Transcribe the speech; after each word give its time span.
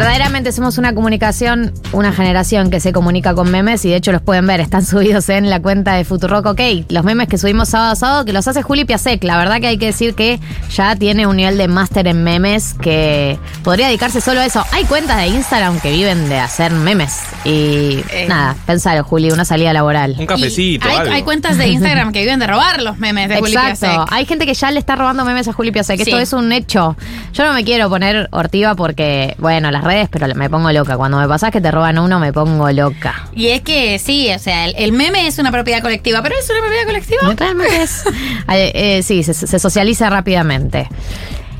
Verdaderamente 0.00 0.50
somos 0.52 0.78
una 0.78 0.94
comunicación, 0.94 1.74
una 1.92 2.10
generación 2.12 2.70
que 2.70 2.80
se 2.80 2.90
comunica 2.90 3.34
con 3.34 3.50
memes 3.50 3.84
y 3.84 3.90
de 3.90 3.96
hecho 3.96 4.12
los 4.12 4.22
pueden 4.22 4.46
ver, 4.46 4.60
están 4.60 4.82
subidos 4.86 5.28
en 5.28 5.50
la 5.50 5.60
cuenta 5.60 5.92
de 5.92 6.04
Futurock 6.06 6.46
OK. 6.46 6.60
Los 6.88 7.04
memes 7.04 7.28
que 7.28 7.36
subimos 7.36 7.68
sábado 7.68 7.92
a 7.92 7.96
sábado, 7.96 8.24
que 8.24 8.32
los 8.32 8.48
hace 8.48 8.62
Juli 8.62 8.86
Piasek. 8.86 9.22
La 9.24 9.36
verdad 9.36 9.60
que 9.60 9.66
hay 9.66 9.76
que 9.76 9.84
decir 9.86 10.14
que 10.14 10.40
ya 10.74 10.96
tiene 10.96 11.26
un 11.26 11.36
nivel 11.36 11.58
de 11.58 11.68
máster 11.68 12.06
en 12.08 12.24
memes 12.24 12.72
que 12.80 13.38
podría 13.62 13.88
dedicarse 13.88 14.22
solo 14.22 14.40
a 14.40 14.46
eso. 14.46 14.64
Hay 14.72 14.84
cuentas 14.84 15.18
de 15.18 15.26
Instagram 15.26 15.78
que 15.80 15.90
viven 15.92 16.30
de 16.30 16.38
hacer 16.38 16.72
memes. 16.72 17.18
Y 17.44 18.02
Eh. 18.10 18.24
nada, 18.26 18.56
pensalo, 18.64 19.04
Juli, 19.04 19.30
una 19.30 19.44
salida 19.44 19.74
laboral. 19.74 20.16
Un 20.18 20.24
cafecito, 20.24 20.88
hay, 20.88 20.96
algo. 20.96 21.12
hay 21.12 21.22
cuentas 21.24 21.58
de 21.58 21.68
Instagram 21.68 22.12
que 22.14 22.20
viven 22.20 22.38
de 22.40 22.46
robar 22.46 22.80
los 22.80 22.96
memes 22.96 23.28
de 23.28 23.36
Juli 23.38 23.52
Exacto. 23.52 23.80
Piasek. 23.80 24.00
Hay 24.12 24.24
gente 24.24 24.46
que 24.46 24.54
ya 24.54 24.70
le 24.70 24.78
está 24.78 24.96
robando 24.96 25.26
memes 25.26 25.46
a 25.46 25.52
Juli 25.52 25.72
Piasek. 25.72 26.00
Esto 26.00 26.16
Sí. 26.16 26.22
es 26.22 26.32
un 26.32 26.50
hecho. 26.52 26.96
Yo 27.34 27.44
no 27.44 27.52
me 27.52 27.64
quiero 27.64 27.90
poner 27.90 28.28
hortiva 28.32 28.74
porque, 28.74 29.34
bueno, 29.38 29.70
las 29.70 29.84
redes, 29.90 30.08
pero 30.10 30.26
me 30.34 30.48
pongo 30.48 30.70
loca. 30.72 30.96
Cuando 30.96 31.18
me 31.18 31.26
pasás 31.28 31.50
que 31.50 31.60
te 31.60 31.70
roban 31.70 31.98
uno, 31.98 32.18
me 32.18 32.32
pongo 32.32 32.70
loca. 32.70 33.28
Y 33.34 33.48
es 33.48 33.60
que 33.62 33.98
sí, 33.98 34.28
o 34.34 34.38
sea, 34.38 34.66
el, 34.66 34.74
el 34.78 34.92
meme 34.92 35.26
es 35.26 35.38
una 35.38 35.50
propiedad 35.50 35.82
colectiva, 35.82 36.22
pero 36.22 36.34
es 36.38 36.48
una 36.50 36.60
propiedad 36.60 36.84
colectiva. 36.86 37.34
Realmente 37.36 37.82
es. 37.82 38.04
Eh, 38.52 38.72
eh, 38.74 39.02
sí, 39.02 39.22
se, 39.22 39.34
se 39.34 39.58
socializa 39.58 40.10
rápidamente. 40.10 40.88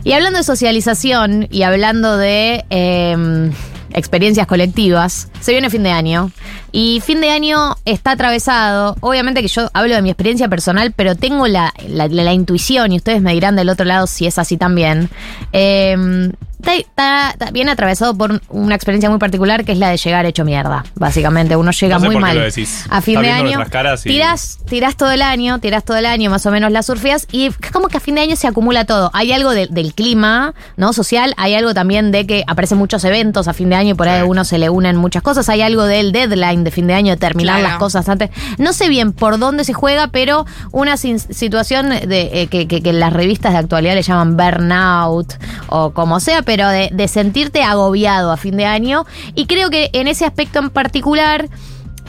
Y 0.03 0.13
hablando 0.13 0.39
de 0.39 0.45
socialización 0.45 1.47
y 1.51 1.63
hablando 1.63 2.17
de 2.17 2.65
eh, 2.71 3.51
experiencias 3.93 4.47
colectivas, 4.47 5.29
se 5.41 5.53
viene 5.53 5.69
fin 5.71 5.83
de 5.83 5.91
año. 5.93 6.31
Y 6.73 7.03
fin 7.05 7.21
de 7.21 7.31
año 7.31 7.77
está 7.85 8.13
atravesado. 8.13 8.97
Obviamente 9.01 9.43
que 9.43 9.49
yo 9.49 9.69
hablo 9.75 9.95
de 9.95 10.03
mi 10.03 10.11
experiencia 10.11 10.49
personal, 10.49 10.93
pero 10.97 11.15
tengo 11.17 11.47
la, 11.49 11.73
la- 11.89 12.09
la 12.09 12.33
intuición, 12.33 12.93
y 12.93 12.97
ustedes 12.97 13.21
me 13.23 13.33
dirán 13.35 13.57
del 13.57 13.69
otro 13.69 13.85
lado 13.85 14.07
si 14.07 14.27
es 14.27 14.39
así 14.39 14.57
también. 14.57 15.11
Eh, 15.53 16.31
está, 16.61 16.75
está- 16.75 17.31
está 17.31 17.51
bien 17.51 17.69
atravesado 17.69 18.15
por 18.15 18.41
una 18.49 18.75
experiencia 18.75 19.11
muy 19.11 19.19
particular 19.19 19.65
que 19.65 19.73
es 19.73 19.79
la 19.79 19.89
de 19.91 19.97
llegar 19.97 20.27
hecho 20.27 20.45
mierda. 20.45 20.85
Básicamente, 20.95 21.57
uno 21.57 21.71
llega 21.73 21.97
No 21.97 22.01
sé 22.01 22.07
muy 22.07 22.15
por 22.17 22.23
qué 22.23 22.27
mal. 22.29 22.37
lo 22.39 22.43
decís. 22.45 22.85
A 22.91 23.01
fin 23.01 23.17
Está 23.19 23.27
de 23.27 23.33
año. 23.33 23.65
caras 23.71 24.07
y- 24.07 24.11
Tirás 24.11 24.59
tirás 24.69 24.97
todo 24.97 25.11
el 25.11 25.23
año, 25.23 25.59
tirás 25.59 25.85
todo 25.85 25.97
el 25.97 26.07
año 26.07 26.31
más 26.31 26.47
o 26.47 26.51
menos 26.51 26.71
las 26.71 26.87
surfeas 26.87 27.27
y 27.33 27.47
es 27.47 27.57
como 27.73 27.89
que 27.89 27.97
a 27.97 28.01
fin 28.01 28.15
de 28.15 28.21
año 28.23 28.37
se 28.37 28.47
acumula 28.47 28.85
todo. 28.85 29.11
Hay 29.15 29.33
algo 29.33 29.51
de- 29.51 29.67
del 29.67 29.95
clima, 29.95 30.55
¿no? 30.77 30.93
Social, 30.93 31.35
hay 31.37 31.55
algo 31.55 31.75
también 31.75 32.13
de 32.13 32.27
que 32.27 32.45
aparecen 32.47 32.79
muchos 32.79 33.05
eventos 33.05 33.49
a 33.49 33.53
fin 33.53 33.69
de 33.71 33.77
año 33.77 33.91
y 33.91 33.95
por 33.95 34.09
ahí 34.09 34.21
a 34.21 34.23
Sí. 34.25 34.29
uno 34.29 34.45
se 34.45 34.59
le 34.59 34.71
unen 34.71 34.97
muchas 34.97 35.23
cosas. 35.23 35.49
Hay 35.49 35.63
algo 35.63 35.85
del 35.85 36.13
deadline 36.13 36.63
de 36.65 36.71
fin 36.71 36.87
de 36.87 36.95
año, 36.95 37.13
de 37.13 37.17
terminar 37.17 37.57
Claro. 37.59 37.69
las 37.71 37.79
cosas 37.79 38.09
antes. 38.09 38.31
No 38.59 38.73
sé 38.73 38.89
bien 38.89 39.13
por 39.13 39.39
dónde 39.39 39.65
se 39.65 39.73
juega, 39.73 40.09
pero 40.09 40.47
una 40.73 40.97
sin- 40.97 41.19
situación 41.19 41.89
de 41.91 42.43
eh, 42.43 42.47
que, 42.49 42.67
que- 42.69 42.83
que 42.83 42.93
las 42.93 43.13
revistas 43.13 43.53
de 43.53 43.59
actualidad 43.59 43.95
le 43.95 44.03
llaman 44.03 44.37
burnout 44.37 45.35
o 45.69 45.91
como 45.93 46.21
sea, 46.21 46.43
pero 46.51 46.69
de, 46.69 47.07
sentirte 47.07 47.63
agobiado 47.63 48.33
a 48.33 48.37
fin 48.37 48.57
de 48.57 48.65
año. 48.67 49.07
Y 49.37 49.47
creo 49.47 49.71
que 49.71 49.89
en 49.93 50.09
ese 50.09 50.25
aspecto 50.25 50.59
en 50.59 50.71
particular 50.71 51.49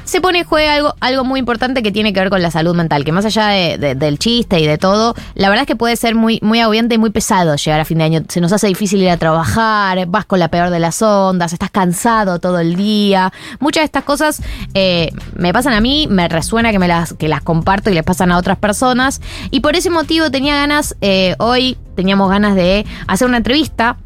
se 0.04 0.20
pone 0.20 0.40
en 0.40 0.46
juego 0.46 0.70
algo, 0.72 0.96
algo 1.00 1.24
muy 1.24 1.40
importante 1.40 1.84
que 1.84 1.92
tiene 1.92 2.12
que 2.12 2.20
ver 2.20 2.32
con 2.32 2.42
la 2.42 2.50
salud 2.50 2.76
mental, 2.76 3.06
que 3.06 3.12
más 3.12 3.24
allá 3.24 3.48
de- 3.50 3.78
de- 3.78 3.94
del 3.94 4.18
chiste 4.18 4.60
y 4.60 4.66
de 4.66 4.80
todo, 4.80 5.14
la 5.36 5.48
verdad 5.50 5.62
es 5.62 5.68
que 5.68 5.76
puede 5.76 5.96
ser 5.96 6.16
muy, 6.16 6.40
muy 6.42 6.60
agobiante 6.60 6.96
y 6.96 6.98
muy 6.98 7.12
pesado 7.12 7.56
llegar 7.56 7.80
a 7.80 7.86
fin 7.86 8.00
de 8.00 8.04
año. 8.06 8.22
Se 8.28 8.42
nos 8.42 8.52
hace 8.52 8.66
difícil 8.66 9.00
ir 9.04 9.12
a 9.12 9.18
trabajar, 9.18 10.08
vas 10.08 10.26
con 10.26 10.40
la 10.40 10.48
peor 10.48 10.72
de 10.72 10.80
las 10.80 11.00
ondas, 11.04 11.54
estás 11.54 11.70
cansado 11.70 12.40
todo 12.40 12.58
el 12.60 12.76
día. 12.76 13.32
Muchas 13.60 13.82
de 13.82 13.86
estas 13.86 14.04
cosas 14.04 14.42
eh, 14.74 15.12
me 15.36 15.54
pasan 15.54 15.74
a 15.74 15.82
mí, 15.82 16.08
me 16.10 16.28
resuena 16.28 16.72
que, 16.72 16.80
me 16.80 16.88
las, 16.88 17.14
que 17.14 17.28
las 17.30 17.42
comparto 17.44 17.92
y 17.92 17.94
les 17.94 18.04
pasan 18.04 18.32
a 18.32 18.38
otras 18.40 18.58
personas. 18.58 19.22
Y 19.52 19.60
por 19.60 19.76
ese 19.76 19.92
motivo 19.92 20.32
tenía 20.32 20.56
ganas, 20.56 20.96
eh, 21.02 21.36
hoy 21.38 21.78
teníamos 21.96 22.28
ganas 22.30 22.56
de 22.56 22.88
hacer 23.08 23.28
una 23.28 23.38
entrevista 23.38 23.98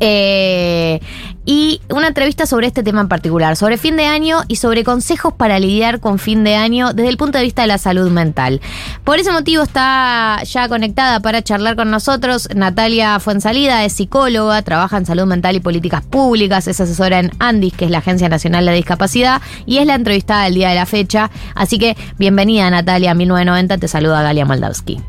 eh, 0.00 1.00
y 1.44 1.80
una 1.90 2.08
entrevista 2.08 2.44
sobre 2.44 2.66
este 2.66 2.82
tema 2.82 3.00
en 3.00 3.08
particular, 3.08 3.56
sobre 3.56 3.78
fin 3.78 3.96
de 3.96 4.04
año 4.04 4.40
y 4.48 4.56
sobre 4.56 4.82
consejos 4.82 5.32
para 5.32 5.60
lidiar 5.60 6.00
con 6.00 6.18
fin 6.18 6.42
de 6.42 6.56
año 6.56 6.92
desde 6.92 7.08
el 7.08 7.16
punto 7.16 7.38
de 7.38 7.44
vista 7.44 7.62
de 7.62 7.68
la 7.68 7.78
salud 7.78 8.10
mental. 8.10 8.60
Por 9.04 9.20
ese 9.20 9.30
motivo 9.30 9.62
está 9.62 10.42
ya 10.42 10.68
conectada 10.68 11.20
para 11.20 11.42
charlar 11.42 11.76
con 11.76 11.90
nosotros 11.90 12.48
Natalia 12.54 13.20
Fuensalida, 13.20 13.84
es 13.84 13.92
psicóloga, 13.92 14.60
trabaja 14.62 14.96
en 14.98 15.06
salud 15.06 15.26
mental 15.26 15.54
y 15.54 15.60
políticas 15.60 16.02
públicas, 16.02 16.66
es 16.66 16.80
asesora 16.80 17.20
en 17.20 17.30
ANDIS, 17.38 17.74
que 17.74 17.84
es 17.84 17.90
la 17.92 17.98
Agencia 17.98 18.28
Nacional 18.28 18.66
de 18.66 18.72
Discapacidad, 18.72 19.40
y 19.66 19.78
es 19.78 19.86
la 19.86 19.94
entrevistada 19.94 20.44
del 20.44 20.54
día 20.54 20.70
de 20.70 20.74
la 20.74 20.86
fecha. 20.86 21.30
Así 21.54 21.78
que 21.78 21.96
bienvenida 22.18 22.68
Natalia, 22.70 23.14
1990, 23.14 23.78
te 23.78 23.86
saluda 23.86 24.22
Galia 24.22 24.44
Moldavsky. 24.44 25.00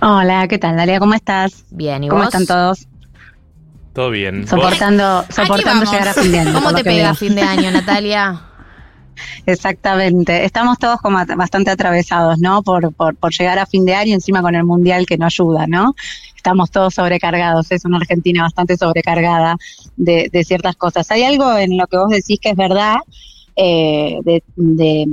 Hola, 0.00 0.48
¿qué 0.48 0.56
tal, 0.56 0.76
Dalia? 0.76 0.98
¿Cómo 0.98 1.12
estás? 1.12 1.66
Bien, 1.70 2.02
¿y 2.02 2.08
¿Cómo 2.08 2.22
vos? 2.22 2.34
están 2.34 2.46
todos? 2.46 2.89
Todo 3.92 4.10
bien. 4.10 4.46
Soportando, 4.46 5.24
soportando 5.28 5.84
llegar 5.90 6.08
a 6.08 6.14
fin 6.14 6.32
de 6.32 6.38
año. 6.40 6.52
¿Cómo 6.52 6.72
te 6.74 6.84
pega 6.84 7.04
veo. 7.06 7.14
fin 7.14 7.34
de 7.34 7.42
año, 7.42 7.70
Natalia? 7.70 8.40
Exactamente. 9.46 10.44
Estamos 10.44 10.78
todos 10.78 11.00
como 11.00 11.18
bastante 11.36 11.70
atravesados, 11.70 12.38
¿no? 12.38 12.62
Por, 12.62 12.92
por, 12.94 13.16
por 13.16 13.32
llegar 13.32 13.58
a 13.58 13.66
fin 13.66 13.84
de 13.84 13.94
año, 13.94 14.14
encima 14.14 14.42
con 14.42 14.54
el 14.54 14.64
mundial 14.64 15.06
que 15.06 15.18
no 15.18 15.26
ayuda, 15.26 15.66
¿no? 15.66 15.94
Estamos 16.36 16.70
todos 16.70 16.94
sobrecargados. 16.94 17.70
Es 17.70 17.84
una 17.84 17.98
Argentina 17.98 18.42
bastante 18.44 18.76
sobrecargada 18.76 19.56
de, 19.96 20.30
de 20.32 20.44
ciertas 20.44 20.76
cosas. 20.76 21.10
Hay 21.10 21.24
algo 21.24 21.56
en 21.58 21.76
lo 21.76 21.86
que 21.86 21.96
vos 21.98 22.08
decís 22.10 22.38
que 22.40 22.50
es 22.50 22.56
verdad. 22.56 22.96
eh, 23.56 24.18
de, 24.24 24.42
de, 24.56 25.06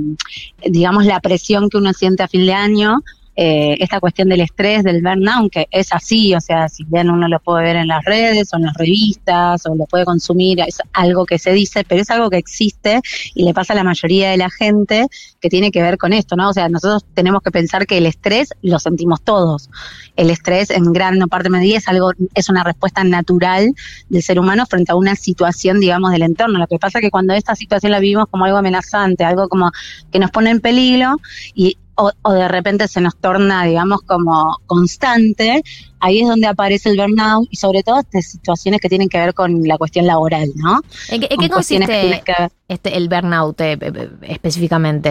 digamos, 0.64 1.04
la 1.04 1.20
presión 1.20 1.68
que 1.68 1.76
uno 1.76 1.92
siente 1.92 2.22
a 2.22 2.28
fin 2.28 2.46
de 2.46 2.54
año, 2.54 3.00
eh, 3.40 3.76
esta 3.78 4.00
cuestión 4.00 4.28
del 4.28 4.40
estrés, 4.40 4.82
del 4.82 5.00
burnout, 5.00 5.52
que 5.52 5.68
es 5.70 5.92
así, 5.92 6.34
o 6.34 6.40
sea, 6.40 6.68
si 6.68 6.82
bien 6.82 7.08
uno 7.08 7.28
lo 7.28 7.38
puede 7.38 7.62
ver 7.62 7.76
en 7.76 7.86
las 7.86 8.04
redes 8.04 8.52
o 8.52 8.56
en 8.56 8.64
las 8.64 8.74
revistas 8.74 9.64
o 9.64 9.76
lo 9.76 9.86
puede 9.86 10.04
consumir, 10.04 10.58
es 10.58 10.78
algo 10.92 11.24
que 11.24 11.38
se 11.38 11.52
dice, 11.52 11.84
pero 11.84 12.02
es 12.02 12.10
algo 12.10 12.30
que 12.30 12.36
existe 12.36 13.00
y 13.36 13.44
le 13.44 13.54
pasa 13.54 13.74
a 13.74 13.76
la 13.76 13.84
mayoría 13.84 14.30
de 14.30 14.38
la 14.38 14.50
gente 14.50 15.06
que 15.40 15.48
tiene 15.48 15.70
que 15.70 15.80
ver 15.82 15.98
con 15.98 16.12
esto, 16.12 16.34
¿no? 16.34 16.48
O 16.48 16.52
sea, 16.52 16.68
nosotros 16.68 17.06
tenemos 17.14 17.40
que 17.42 17.52
pensar 17.52 17.86
que 17.86 17.98
el 17.98 18.06
estrés 18.06 18.48
lo 18.62 18.80
sentimos 18.80 19.22
todos. 19.22 19.70
El 20.16 20.30
estrés 20.30 20.70
en 20.70 20.92
gran 20.92 21.20
parte 21.28 21.48
medida 21.48 21.78
es 21.78 21.86
algo, 21.86 22.10
es 22.34 22.48
una 22.48 22.64
respuesta 22.64 23.04
natural 23.04 23.72
del 24.08 24.22
ser 24.24 24.40
humano 24.40 24.66
frente 24.66 24.90
a 24.90 24.96
una 24.96 25.14
situación, 25.14 25.78
digamos, 25.78 26.10
del 26.10 26.22
entorno. 26.22 26.58
Lo 26.58 26.66
que 26.66 26.80
pasa 26.80 26.98
es 26.98 27.02
que 27.02 27.12
cuando 27.12 27.34
esta 27.34 27.54
situación 27.54 27.92
la 27.92 28.00
vivimos 28.00 28.26
como 28.28 28.46
algo 28.46 28.58
amenazante, 28.58 29.22
algo 29.22 29.48
como 29.48 29.70
que 30.10 30.18
nos 30.18 30.32
pone 30.32 30.50
en 30.50 30.58
peligro 30.58 31.18
y 31.54 31.76
o, 31.98 32.12
o 32.22 32.32
de 32.32 32.48
repente 32.48 32.88
se 32.88 33.00
nos 33.00 33.16
torna, 33.16 33.64
digamos, 33.64 34.00
como 34.02 34.56
constante, 34.66 35.62
ahí 36.00 36.20
es 36.20 36.28
donde 36.28 36.46
aparece 36.46 36.90
el 36.90 36.96
burnout 36.96 37.48
y 37.50 37.56
sobre 37.56 37.82
todo 37.82 38.00
estas 38.00 38.26
situaciones 38.26 38.80
que 38.80 38.88
tienen 38.88 39.08
que 39.08 39.18
ver 39.18 39.34
con 39.34 39.62
la 39.64 39.76
cuestión 39.76 40.06
laboral, 40.06 40.48
¿no? 40.54 40.80
¿En 41.08 41.20
qué, 41.20 41.26
en 41.30 41.36
Con 41.36 41.46
qué 41.46 41.50
cuestiones 41.50 41.88
que 41.88 42.00
consiste 42.00 42.22
que 42.24 42.48
este, 42.68 42.96
el 42.96 43.08
burnout 43.08 43.60
eh, 43.60 43.78
eh, 43.80 44.10
específicamente? 44.22 45.10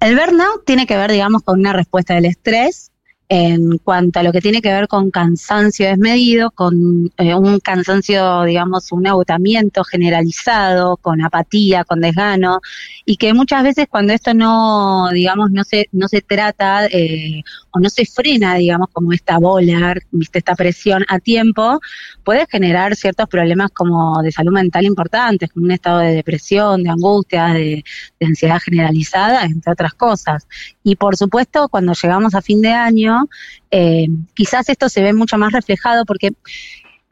El 0.00 0.16
burnout 0.16 0.64
tiene 0.64 0.86
que 0.86 0.96
ver, 0.96 1.12
digamos, 1.12 1.42
con 1.42 1.60
una 1.60 1.72
respuesta 1.72 2.14
del 2.14 2.26
estrés 2.26 2.91
en 3.34 3.78
cuanto 3.78 4.20
a 4.20 4.22
lo 4.22 4.30
que 4.30 4.42
tiene 4.42 4.60
que 4.60 4.70
ver 4.70 4.88
con 4.88 5.10
cansancio 5.10 5.86
desmedido, 5.86 6.50
con 6.50 7.10
eh, 7.16 7.34
un 7.34 7.60
cansancio, 7.60 8.42
digamos, 8.42 8.92
un 8.92 9.06
agotamiento 9.06 9.84
generalizado, 9.84 10.98
con 10.98 11.22
apatía, 11.22 11.82
con 11.84 12.02
desgano, 12.02 12.60
y 13.06 13.16
que 13.16 13.32
muchas 13.32 13.62
veces 13.62 13.86
cuando 13.88 14.12
esto 14.12 14.34
no, 14.34 15.08
digamos, 15.12 15.50
no 15.50 15.64
se, 15.64 15.88
no 15.92 16.08
se 16.08 16.20
trata 16.20 16.84
eh, 16.88 17.42
o 17.70 17.80
no 17.80 17.88
se 17.88 18.04
frena, 18.04 18.56
digamos, 18.56 18.88
como 18.92 19.14
esta 19.14 19.38
bola, 19.38 19.94
viste, 20.10 20.40
esta 20.40 20.54
presión 20.54 21.02
a 21.08 21.18
tiempo, 21.18 21.80
puede 22.24 22.46
generar 22.50 22.94
ciertos 22.96 23.28
problemas 23.30 23.70
como 23.70 24.20
de 24.22 24.30
salud 24.30 24.52
mental 24.52 24.84
importantes, 24.84 25.50
como 25.50 25.64
un 25.64 25.72
estado 25.72 26.00
de 26.00 26.12
depresión, 26.12 26.82
de 26.82 26.90
angustia, 26.90 27.46
de, 27.46 27.82
de 28.20 28.26
ansiedad 28.26 28.58
generalizada, 28.62 29.44
entre 29.44 29.72
otras 29.72 29.94
cosas. 29.94 30.46
Y 30.84 30.96
por 30.96 31.16
supuesto, 31.16 31.70
cuando 31.70 31.94
llegamos 31.94 32.34
a 32.34 32.42
fin 32.42 32.60
de 32.60 32.72
año, 32.72 33.21
eh, 33.70 34.06
quizás 34.34 34.68
esto 34.68 34.88
se 34.88 35.02
ve 35.02 35.12
mucho 35.12 35.38
más 35.38 35.52
reflejado 35.52 36.04
porque 36.04 36.32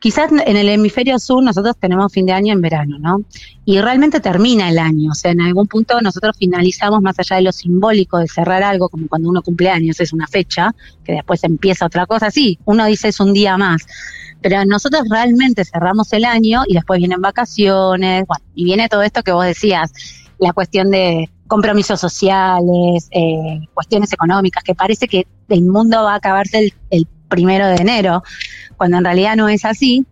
quizás 0.00 0.32
en 0.32 0.56
el 0.56 0.68
hemisferio 0.68 1.18
sur 1.18 1.44
nosotros 1.44 1.76
tenemos 1.78 2.12
fin 2.12 2.26
de 2.26 2.32
año 2.32 2.52
en 2.54 2.60
verano, 2.62 2.98
¿no? 2.98 3.22
Y 3.66 3.80
realmente 3.80 4.18
termina 4.18 4.70
el 4.70 4.78
año, 4.78 5.12
o 5.12 5.14
sea, 5.14 5.30
en 5.30 5.42
algún 5.42 5.68
punto 5.68 6.00
nosotros 6.00 6.36
finalizamos 6.38 7.02
más 7.02 7.18
allá 7.18 7.36
de 7.36 7.42
lo 7.42 7.52
simbólico 7.52 8.18
de 8.18 8.26
cerrar 8.26 8.62
algo, 8.62 8.88
como 8.88 9.06
cuando 9.08 9.28
uno 9.28 9.42
cumple 9.42 9.68
años, 9.68 10.00
es 10.00 10.12
una 10.12 10.26
fecha, 10.26 10.74
que 11.04 11.12
después 11.12 11.44
empieza 11.44 11.86
otra 11.86 12.06
cosa, 12.06 12.30
sí, 12.30 12.58
uno 12.64 12.86
dice 12.86 13.08
es 13.08 13.20
un 13.20 13.34
día 13.34 13.58
más, 13.58 13.86
pero 14.40 14.64
nosotros 14.64 15.02
realmente 15.08 15.64
cerramos 15.66 16.12
el 16.14 16.24
año 16.24 16.62
y 16.66 16.74
después 16.74 16.98
vienen 16.98 17.20
vacaciones, 17.20 18.24
bueno, 18.26 18.44
y 18.54 18.64
viene 18.64 18.88
todo 18.88 19.02
esto 19.02 19.22
que 19.22 19.32
vos 19.32 19.44
decías, 19.44 19.92
la 20.38 20.54
cuestión 20.54 20.90
de 20.90 21.28
compromisos 21.50 21.98
sociales, 21.98 23.08
eh, 23.10 23.58
cuestiones 23.74 24.12
económicas, 24.12 24.62
que 24.62 24.76
parece 24.76 25.08
que 25.08 25.26
el 25.48 25.62
mundo 25.62 26.04
va 26.04 26.12
a 26.12 26.16
acabarse 26.16 26.58
el, 26.60 26.74
el 26.90 27.08
primero 27.28 27.66
de 27.66 27.74
enero, 27.74 28.22
cuando 28.76 28.98
en 28.98 29.04
realidad 29.04 29.34
no 29.34 29.48
es 29.48 29.64
así. 29.64 30.06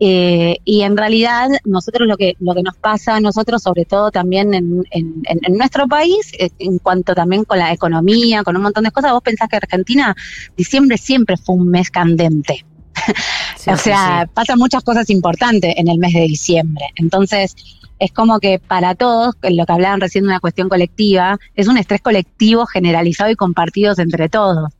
Eh, 0.00 0.56
y 0.64 0.82
en 0.82 0.96
realidad 0.96 1.48
nosotros 1.64 2.08
lo 2.08 2.16
que 2.16 2.36
lo 2.38 2.54
que 2.54 2.62
nos 2.62 2.76
pasa 2.76 3.16
a 3.16 3.20
nosotros 3.20 3.60
sobre 3.64 3.84
todo 3.84 4.12
también 4.12 4.54
en, 4.54 4.84
en, 4.92 5.58
nuestro 5.58 5.88
país 5.88 6.30
en 6.38 6.78
cuanto 6.78 7.16
también 7.16 7.42
con 7.42 7.58
la 7.58 7.72
economía 7.72 8.44
con 8.44 8.54
un 8.54 8.62
montón 8.62 8.84
de 8.84 8.92
cosas 8.92 9.10
vos 9.10 9.22
pensás 9.24 9.48
que 9.48 9.56
Argentina 9.56 10.14
diciembre 10.56 10.98
siempre 10.98 11.36
fue 11.36 11.56
un 11.56 11.68
mes 11.68 11.90
candente 11.90 12.64
Sí, 13.56 13.70
o 13.70 13.76
sí, 13.76 13.84
sea, 13.84 14.22
sí. 14.24 14.30
pasan 14.34 14.58
muchas 14.58 14.84
cosas 14.84 15.10
importantes 15.10 15.74
en 15.76 15.88
el 15.88 15.98
mes 15.98 16.12
de 16.14 16.20
diciembre. 16.20 16.86
Entonces, 16.96 17.54
es 17.98 18.12
como 18.12 18.38
que 18.38 18.58
para 18.58 18.94
todos, 18.94 19.34
en 19.42 19.56
lo 19.56 19.66
que 19.66 19.72
hablaban 19.72 20.00
recién 20.00 20.24
de 20.24 20.30
una 20.30 20.40
cuestión 20.40 20.68
colectiva, 20.68 21.38
es 21.54 21.68
un 21.68 21.78
estrés 21.78 22.00
colectivo 22.00 22.66
generalizado 22.66 23.30
y 23.30 23.36
compartido 23.36 23.94
entre 23.98 24.28
todos. 24.28 24.72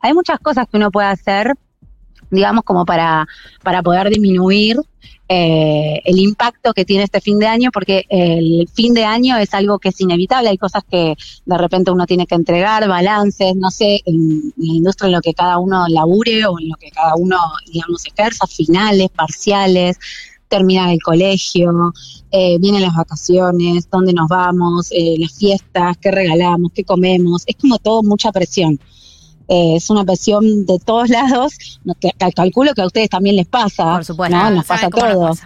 Hay 0.00 0.14
muchas 0.14 0.38
cosas 0.40 0.66
que 0.68 0.76
uno 0.76 0.90
puede 0.90 1.08
hacer, 1.08 1.54
digamos, 2.30 2.64
como 2.64 2.84
para, 2.84 3.26
para 3.62 3.82
poder 3.82 4.08
disminuir 4.08 4.78
eh, 5.28 6.02
el 6.04 6.18
impacto 6.18 6.74
que 6.74 6.84
tiene 6.84 7.04
este 7.04 7.20
fin 7.20 7.38
de 7.38 7.46
año, 7.46 7.70
porque 7.72 8.04
el 8.08 8.68
fin 8.74 8.92
de 8.92 9.04
año 9.04 9.38
es 9.38 9.54
algo 9.54 9.78
que 9.78 9.88
es 9.88 10.00
inevitable, 10.00 10.50
hay 10.50 10.58
cosas 10.58 10.82
que 10.90 11.14
de 11.46 11.58
repente 11.58 11.90
uno 11.90 12.04
tiene 12.06 12.26
que 12.26 12.34
entregar, 12.34 12.86
balances, 12.86 13.54
no 13.56 13.70
sé, 13.70 14.02
en 14.04 14.52
la 14.56 14.74
industria 14.74 15.06
en 15.06 15.12
lo 15.12 15.20
que 15.22 15.32
cada 15.32 15.58
uno 15.58 15.86
labure 15.88 16.44
o 16.46 16.58
en 16.58 16.68
lo 16.68 16.76
que 16.76 16.90
cada 16.90 17.14
uno, 17.16 17.38
digamos, 17.72 18.04
ejerza, 18.04 18.46
finales, 18.46 19.08
parciales, 19.10 19.98
terminar 20.56 20.90
el 20.90 21.02
colegio, 21.02 21.92
eh, 22.30 22.58
vienen 22.58 22.82
las 22.82 22.94
vacaciones, 22.94 23.88
dónde 23.90 24.12
nos 24.12 24.28
vamos, 24.28 24.88
eh, 24.92 25.16
las 25.18 25.32
fiestas, 25.32 25.96
qué 26.00 26.10
regalamos, 26.10 26.70
qué 26.74 26.84
comemos, 26.84 27.42
es 27.46 27.56
como 27.56 27.78
todo 27.78 28.02
mucha 28.02 28.30
presión. 28.32 28.78
Eh, 29.48 29.76
es 29.76 29.90
una 29.90 30.04
presión 30.04 30.64
de 30.66 30.78
todos 30.78 31.08
lados, 31.18 31.52
no, 31.84 31.94
que- 31.94 32.12
cal- 32.18 32.32
calculo 32.34 32.74
que 32.74 32.82
a 32.82 32.86
ustedes 32.86 33.08
también 33.10 33.36
les 33.36 33.46
pasa, 33.46 33.94
Por 33.94 34.04
supuesto. 34.04 34.36
¿no? 34.36 34.50
Nos 34.50 34.66
¿Saben 34.66 34.90
pasa 34.90 35.06
a 35.06 35.14
todos. 35.14 35.38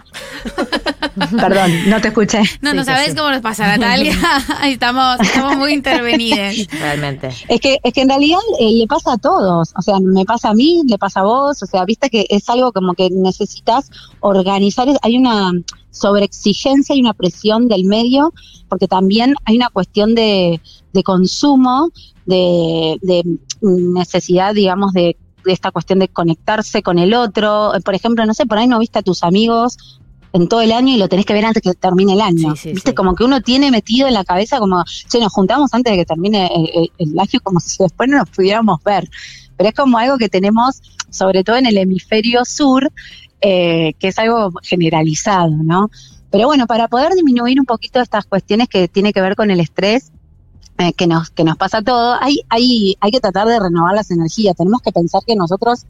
Perdón, 1.31 1.71
no 1.89 2.01
te 2.01 2.09
escuché. 2.09 2.41
No, 2.61 2.71
Sí, 2.71 2.77
no 2.77 2.83
sabes 2.83 3.11
sí. 3.11 3.15
cómo 3.15 3.29
nos 3.29 3.41
pasa, 3.41 3.67
Natalia. 3.67 4.13
estamos, 4.65 5.19
estamos 5.19 5.57
muy 5.57 5.73
intervenidas. 5.73 6.55
Realmente. 6.71 7.29
Es 7.47 7.59
que, 7.59 7.79
es 7.83 7.93
que 7.93 8.01
en 8.01 8.09
realidad 8.09 8.39
eh, 8.59 8.71
le 8.71 8.87
pasa 8.87 9.13
a 9.13 9.17
todos, 9.17 9.73
o 9.75 9.81
sea, 9.81 9.99
me 9.99 10.25
pasa 10.25 10.49
a 10.49 10.53
mí, 10.53 10.81
le 10.87 10.97
pasa 10.97 11.21
a 11.21 11.23
vos, 11.23 11.61
o 11.61 11.65
sea, 11.65 11.85
viste 11.85 12.09
que 12.09 12.25
es 12.29 12.49
algo 12.49 12.71
como 12.71 12.93
que 12.93 13.09
necesitas 13.09 13.89
organizar, 14.19 14.87
hay 15.01 15.17
una 15.17 15.51
sobreexigencia 15.91 16.95
y 16.95 17.01
una 17.01 17.13
presión 17.13 17.67
del 17.67 17.85
medio, 17.85 18.33
porque 18.69 18.87
también 18.87 19.35
hay 19.45 19.55
una 19.57 19.69
cuestión 19.69 20.15
de, 20.15 20.61
de 20.93 21.03
consumo, 21.03 21.89
de, 22.25 22.97
de 23.01 23.23
necesidad, 23.61 24.53
digamos, 24.53 24.93
de, 24.93 25.17
de 25.45 25.53
esta 25.53 25.71
cuestión 25.71 25.99
de 25.99 26.07
conectarse 26.09 26.83
con 26.83 26.99
el 26.99 27.13
otro. 27.13 27.71
Por 27.83 27.95
ejemplo, 27.95 28.25
no 28.25 28.33
sé, 28.33 28.45
por 28.45 28.57
ahí 28.57 28.67
no 28.67 28.79
viste 28.79 28.99
a 28.99 29.03
tus 29.03 29.23
amigos 29.23 29.77
en 30.37 30.47
todo 30.47 30.61
el 30.61 30.71
año 30.71 30.93
y 30.93 30.97
lo 30.97 31.07
tenés 31.09 31.25
que 31.25 31.33
ver 31.33 31.45
antes 31.45 31.61
que 31.61 31.73
termine 31.73 32.13
el 32.13 32.21
año. 32.21 32.55
Sí, 32.55 32.61
sí, 32.63 32.71
Viste, 32.73 32.91
sí. 32.91 32.95
como 32.95 33.15
que 33.15 33.23
uno 33.23 33.41
tiene 33.41 33.69
metido 33.71 34.07
en 34.07 34.13
la 34.13 34.23
cabeza 34.23 34.59
como, 34.59 34.83
che, 35.07 35.19
nos 35.19 35.31
juntamos 35.33 35.73
antes 35.73 35.91
de 35.91 35.97
que 35.97 36.05
termine 36.05 36.47
el, 36.53 36.91
el- 36.97 37.19
año 37.19 37.39
como 37.43 37.59
si 37.59 37.77
después 37.83 38.09
no 38.09 38.17
nos 38.17 38.29
pudiéramos 38.29 38.81
ver. 38.83 39.09
Pero 39.57 39.69
es 39.69 39.75
como 39.75 39.97
algo 39.97 40.17
que 40.17 40.29
tenemos, 40.29 40.81
sobre 41.09 41.43
todo 41.43 41.55
en 41.57 41.65
el 41.65 41.77
hemisferio 41.77 42.45
sur, 42.45 42.91
eh, 43.41 43.93
que 43.99 44.07
es 44.09 44.17
algo 44.19 44.51
generalizado, 44.63 45.49
¿no? 45.49 45.89
Pero 46.29 46.47
bueno, 46.47 46.67
para 46.67 46.87
poder 46.87 47.13
disminuir 47.13 47.59
un 47.59 47.65
poquito 47.65 47.99
estas 48.01 48.25
cuestiones 48.25 48.67
que 48.67 48.87
tiene 48.87 49.13
que 49.13 49.21
ver 49.21 49.35
con 49.35 49.49
el 49.51 49.59
estrés, 49.59 50.11
eh, 50.77 50.93
que 50.93 51.07
nos 51.07 51.31
que 51.31 51.43
nos 51.43 51.57
pasa 51.57 51.81
todo, 51.81 52.15
hay, 52.21 52.41
hay, 52.49 52.95
hay 52.99 53.11
que 53.11 53.19
tratar 53.19 53.47
de 53.47 53.59
renovar 53.59 53.95
las 53.95 54.11
energías. 54.11 54.55
Tenemos 54.55 54.81
que 54.81 54.91
pensar 54.91 55.21
que 55.25 55.35
nosotros 55.35 55.85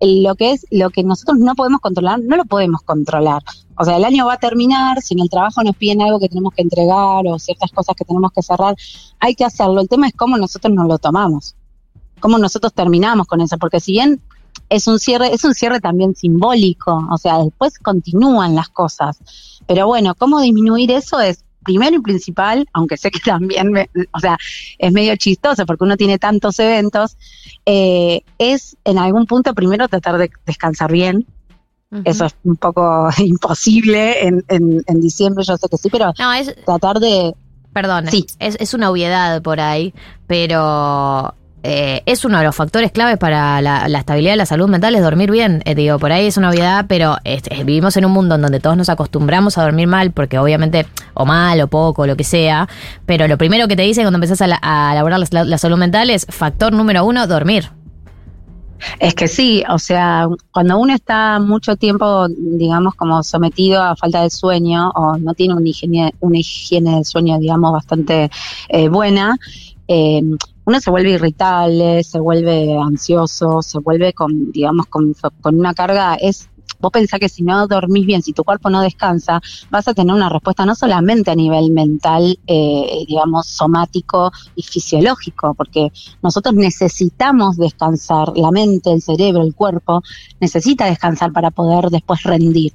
lo 0.00 0.34
que 0.34 0.52
es 0.52 0.66
lo 0.70 0.90
que 0.90 1.02
nosotros 1.02 1.38
no 1.38 1.54
podemos 1.54 1.80
controlar, 1.80 2.20
no 2.20 2.36
lo 2.36 2.44
podemos 2.44 2.82
controlar. 2.82 3.42
O 3.78 3.84
sea, 3.84 3.96
el 3.96 4.04
año 4.04 4.26
va 4.26 4.34
a 4.34 4.38
terminar, 4.38 5.00
si 5.00 5.14
en 5.14 5.20
el 5.20 5.30
trabajo 5.30 5.62
nos 5.62 5.76
piden 5.76 6.02
algo 6.02 6.18
que 6.18 6.28
tenemos 6.28 6.54
que 6.54 6.62
entregar 6.62 7.26
o 7.26 7.38
ciertas 7.38 7.70
cosas 7.72 7.94
que 7.96 8.04
tenemos 8.04 8.32
que 8.32 8.42
cerrar, 8.42 8.74
hay 9.20 9.34
que 9.34 9.44
hacerlo. 9.44 9.80
El 9.80 9.88
tema 9.88 10.08
es 10.08 10.14
cómo 10.14 10.36
nosotros 10.36 10.72
nos 10.74 10.86
lo 10.86 10.98
tomamos, 10.98 11.54
cómo 12.20 12.38
nosotros 12.38 12.72
terminamos 12.72 13.26
con 13.26 13.40
eso, 13.40 13.58
porque 13.58 13.80
si 13.80 13.92
bien 13.92 14.20
es 14.68 14.86
un 14.86 14.98
cierre, 14.98 15.32
es 15.32 15.44
un 15.44 15.54
cierre 15.54 15.80
también 15.80 16.14
simbólico, 16.14 17.06
o 17.10 17.18
sea, 17.18 17.38
después 17.38 17.78
continúan 17.78 18.54
las 18.54 18.68
cosas. 18.68 19.18
Pero 19.66 19.86
bueno, 19.86 20.14
cómo 20.14 20.40
disminuir 20.40 20.90
eso 20.90 21.20
es 21.20 21.44
primero 21.66 21.96
y 21.96 22.00
principal, 22.00 22.66
aunque 22.72 22.96
sé 22.96 23.10
que 23.10 23.20
también, 23.24 23.70
me- 23.72 23.90
o 24.12 24.20
sea, 24.20 24.38
es 24.78 24.92
medio 24.92 25.14
chistoso 25.16 25.66
porque 25.66 25.84
uno 25.84 25.96
tiene 25.98 26.18
tantos 26.18 26.58
eventos, 26.58 27.16
eh, 27.66 28.22
es 28.38 28.76
en 28.84 28.96
algún 28.98 29.26
punto 29.26 29.52
primero 29.54 29.88
tratar 29.88 30.16
de 30.16 30.30
descansar 30.46 30.90
bien. 30.92 31.26
Eso 32.04 32.24
es 32.26 32.34
un 32.44 32.56
poco 32.56 33.08
imposible 33.18 34.26
en, 34.26 34.44
en, 34.48 34.82
en 34.86 35.00
diciembre, 35.00 35.44
yo 35.44 35.56
sé 35.56 35.68
que 35.68 35.76
sí, 35.76 35.88
pero 35.90 36.12
No, 36.18 36.32
es, 36.32 36.54
tratar 36.64 36.98
de... 36.98 37.32
perdón, 37.72 38.06
Sí. 38.10 38.26
es, 38.38 38.56
es 38.60 38.74
una 38.74 38.90
obviedad 38.90 39.40
por 39.40 39.60
ahí, 39.60 39.94
pero 40.26 41.32
eh, 41.68 42.02
es 42.06 42.24
uno 42.24 42.38
de 42.38 42.44
los 42.44 42.54
factores 42.54 42.92
claves 42.92 43.18
para 43.18 43.60
la, 43.60 43.86
estabilidad 43.98 44.34
de 44.34 44.36
la 44.36 44.46
salud 44.46 44.68
mental, 44.68 44.94
es 44.94 45.02
dormir 45.02 45.32
bien. 45.32 45.62
Eh, 45.64 45.74
digo, 45.74 45.98
por 45.98 46.12
ahí 46.12 46.26
es 46.26 46.36
una 46.36 46.50
obviedad, 46.50 46.84
pero 46.86 47.16
vivimos 47.64 47.96
en 47.96 48.04
un 48.04 48.12
mundo 48.12 48.36
en 48.36 48.42
donde 48.42 48.60
todos 48.60 48.76
nos 48.76 48.88
acostumbramos 48.88 49.58
a 49.58 49.64
dormir 49.64 49.88
mal, 49.88 50.12
porque 50.12 50.38
obviamente, 50.38 50.86
o 51.14 51.26
mal, 51.26 51.60
o 51.60 51.66
poco, 51.66 52.06
lo 52.06 52.16
que 52.16 52.22
sea, 52.22 52.68
pero 53.04 53.26
lo 53.26 53.36
primero 53.36 53.66
que 53.66 53.74
te 53.74 53.82
dicen 53.82 54.04
cuando 54.04 54.18
empezás 54.18 54.42
a, 54.42 54.46
la- 54.46 54.60
a 54.62 54.92
elaborar 54.92 55.18
la, 55.32 55.42
la 55.44 55.58
salud 55.58 55.76
mental 55.76 56.08
es 56.10 56.24
factor 56.28 56.72
número 56.72 57.04
uno, 57.04 57.26
dormir. 57.26 57.70
Es 59.00 59.14
que 59.14 59.26
sí, 59.26 59.64
o 59.68 59.78
sea, 59.80 60.28
cuando 60.52 60.78
uno 60.78 60.94
está 60.94 61.40
mucho 61.40 61.74
tiempo, 61.74 62.28
digamos, 62.28 62.94
como 62.94 63.24
sometido 63.24 63.82
a 63.82 63.96
falta 63.96 64.22
de 64.22 64.30
sueño 64.30 64.90
o 64.90 65.16
no 65.16 65.34
tiene 65.34 65.54
una 65.54 65.68
higiene, 65.68 66.14
una 66.20 66.38
higiene 66.38 66.94
del 66.96 67.04
sueño, 67.04 67.38
digamos, 67.38 67.72
bastante 67.72 68.30
eh, 68.68 68.88
buena, 68.88 69.36
eh, 69.88 70.22
uno 70.66 70.80
se 70.80 70.90
vuelve 70.90 71.12
irritable, 71.12 72.02
se 72.02 72.18
vuelve 72.18 72.76
ansioso, 72.76 73.62
se 73.62 73.78
vuelve 73.78 74.12
con, 74.12 74.50
digamos, 74.50 74.86
con, 74.86 75.14
una 75.44 75.74
carga, 75.74 76.16
es, 76.16 76.48
vos 76.80 76.90
pensás 76.90 77.20
que 77.20 77.28
si 77.28 77.44
no 77.44 77.68
dormís 77.68 78.04
bien, 78.04 78.20
si 78.20 78.32
tu 78.32 78.42
cuerpo 78.42 78.68
no 78.68 78.80
descansa, 78.80 79.40
vas 79.70 79.86
a 79.86 79.94
tener 79.94 80.12
una 80.12 80.28
respuesta 80.28 80.66
no 80.66 80.74
solamente 80.74 81.30
a 81.30 81.36
nivel 81.36 81.70
mental, 81.70 82.36
eh, 82.48 83.04
digamos, 83.06 83.46
somático 83.46 84.32
y 84.56 84.64
fisiológico, 84.64 85.54
porque 85.54 85.92
nosotros 86.20 86.56
necesitamos 86.56 87.56
descansar, 87.56 88.36
la 88.36 88.50
mente, 88.50 88.92
el 88.92 89.00
cerebro, 89.00 89.44
el 89.44 89.54
cuerpo, 89.54 90.02
necesita 90.40 90.86
descansar 90.86 91.32
para 91.32 91.52
poder 91.52 91.90
después 91.90 92.24
rendir. 92.24 92.72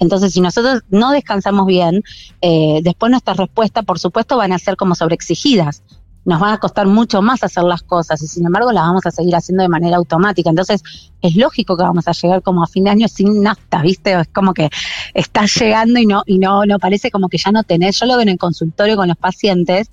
Entonces, 0.00 0.32
si 0.32 0.40
nosotros 0.40 0.82
no 0.90 1.12
descansamos 1.12 1.66
bien, 1.66 2.02
eh, 2.40 2.80
después 2.82 3.10
nuestras 3.10 3.36
respuestas, 3.36 3.84
por 3.84 4.00
supuesto, 4.00 4.36
van 4.36 4.50
a 4.50 4.58
ser 4.58 4.74
como 4.76 4.96
sobreexigidas. 4.96 5.84
Nos 6.24 6.38
van 6.40 6.54
a 6.54 6.58
costar 6.58 6.86
mucho 6.86 7.20
más 7.20 7.42
hacer 7.42 7.64
las 7.64 7.82
cosas 7.82 8.22
y 8.22 8.28
sin 8.28 8.46
embargo 8.46 8.70
las 8.72 8.84
vamos 8.84 9.06
a 9.06 9.10
seguir 9.10 9.34
haciendo 9.34 9.62
de 9.62 9.68
manera 9.68 9.96
automática. 9.96 10.50
Entonces, 10.50 10.82
es 11.20 11.36
lógico 11.36 11.76
que 11.76 11.82
vamos 11.82 12.06
a 12.06 12.12
llegar 12.12 12.42
como 12.42 12.62
a 12.62 12.66
fin 12.66 12.84
de 12.84 12.90
año 12.90 13.08
sin 13.08 13.42
nafta, 13.42 13.82
¿viste? 13.82 14.12
Es 14.18 14.28
como 14.28 14.54
que 14.54 14.70
estás 15.14 15.54
llegando 15.54 15.98
y 15.98 16.06
no, 16.06 16.22
y 16.26 16.38
no, 16.38 16.64
no 16.64 16.78
parece 16.78 17.10
como 17.10 17.28
que 17.28 17.38
ya 17.38 17.50
no 17.50 17.64
tenés. 17.64 17.98
Yo 17.98 18.06
lo 18.06 18.14
veo 18.14 18.22
en 18.22 18.28
el 18.28 18.38
consultorio 18.38 18.96
con 18.96 19.08
los 19.08 19.16
pacientes, 19.16 19.90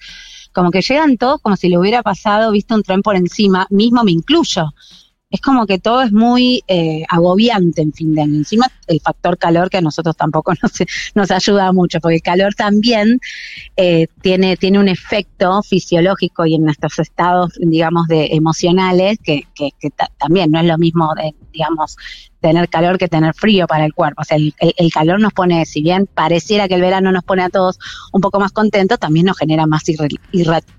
como 0.54 0.72
que 0.72 0.82
llegan 0.82 1.18
todos 1.18 1.42
como 1.42 1.56
si 1.56 1.70
le 1.70 1.78
hubiera 1.78 2.04
pasado, 2.04 2.52
viste, 2.52 2.74
un 2.74 2.84
tren 2.84 3.02
por 3.02 3.16
encima, 3.16 3.68
mismo 3.70 4.04
me 4.04 4.12
incluyo. 4.12 4.74
Es 5.32 5.42
como 5.42 5.68
que 5.68 5.78
todo 5.78 6.02
es 6.02 6.12
muy 6.12 6.64
eh, 6.68 7.04
agobiante 7.08 7.84
en 7.84 7.94
fin 7.94 8.16
de 8.16 8.24
año. 8.24 8.34
Encima 8.38 8.66
el 8.88 9.00
factor 9.00 9.38
calor 9.38 9.70
que 9.70 9.78
a 9.78 9.82
nosotros 9.82 10.18
tampoco 10.18 10.54
nos, 10.64 10.72
nos 11.14 11.30
ayuda 11.30 11.72
mucho, 11.72 12.00
porque 12.00 12.16
el 12.16 12.22
calor 12.24 12.56
también 12.56 13.20
eh, 13.78 14.08
tiene, 14.24 14.58
tiene 14.58 14.80
un 14.80 14.88
efecto 14.88 15.62
fisiológico 15.62 16.48
y 16.48 16.56
en 16.56 16.64
nuestros 16.64 16.98
estados, 16.98 17.54
digamos, 17.60 18.08
de 18.08 18.30
emocionales, 18.32 19.20
que, 19.24 19.44
que, 19.54 19.70
que 19.80 19.92
ta- 19.92 20.10
también 20.18 20.50
no 20.50 20.60
es 20.62 20.66
lo 20.66 20.80
mismo, 20.80 21.14
de, 21.16 21.36
digamos, 21.54 21.96
tener 22.42 22.70
calor 22.70 22.98
que 22.98 23.08
tener 23.10 23.34
frío 23.36 23.68
para 23.68 23.86
el 23.86 23.94
cuerpo. 23.94 24.22
O 24.22 24.26
sea, 24.26 24.38
el, 24.38 24.92
calor 24.94 25.20
nos 25.20 25.34
pone, 25.34 25.64
si 25.66 25.82
bien 25.84 26.08
pareciera 26.12 26.68
que 26.70 26.76
el 26.76 26.82
verano 26.82 27.12
nos 27.12 27.24
pone 27.24 27.44
a 27.44 27.50
todos 27.50 27.78
un 28.14 28.22
poco 28.22 28.40
más 28.40 28.52
contentos, 28.54 28.98
también 28.98 29.26
nos 29.28 29.38
genera 29.38 29.68
más 29.68 29.84
irri- 29.84 30.18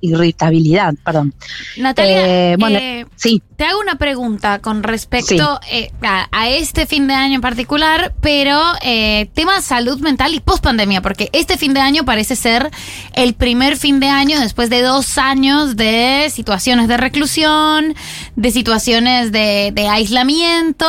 irritabilidad. 0.01 0.95
Perdón. 1.05 1.35
Natalia, 1.77 2.53
Eh, 2.53 2.57
bueno, 2.59 2.79
eh, 2.79 3.07
Sí, 3.15 3.43
te 3.57 3.65
hago 3.65 3.79
una 3.81 3.97
pregunta 3.97 4.40
con 4.63 4.83
respecto 4.83 5.61
eh, 5.71 5.91
a, 6.03 6.29
a 6.33 6.49
este 6.49 6.87
fin 6.87 7.07
de 7.07 7.15
año 7.15 7.37
en 7.37 7.41
particular, 7.41 8.13
pero 8.21 8.61
eh, 8.83 9.29
tema 9.35 9.61
salud 9.61 10.01
mental 10.01 10.35
y 10.35 10.41
post 10.41 10.63
pandemia, 10.63 11.03
porque 11.03 11.29
este 11.33 11.57
fin 11.57 11.75
de 11.75 11.81
año 11.81 12.05
parece 12.05 12.37
ser 12.37 12.71
el 13.15 13.35
primer 13.35 13.77
fin 13.77 14.01
de 14.01 14.09
año 14.09 14.41
después 14.41 14.71
de 14.71 14.83
dos 14.83 15.19
años 15.19 15.77
de 15.77 16.31
situaciones 16.33 16.89
de 16.89 16.97
reclusión, 16.97 17.95
de 18.37 18.51
situaciones 18.51 19.33
de, 19.33 19.73
de 19.75 19.89
aislamiento, 19.89 20.89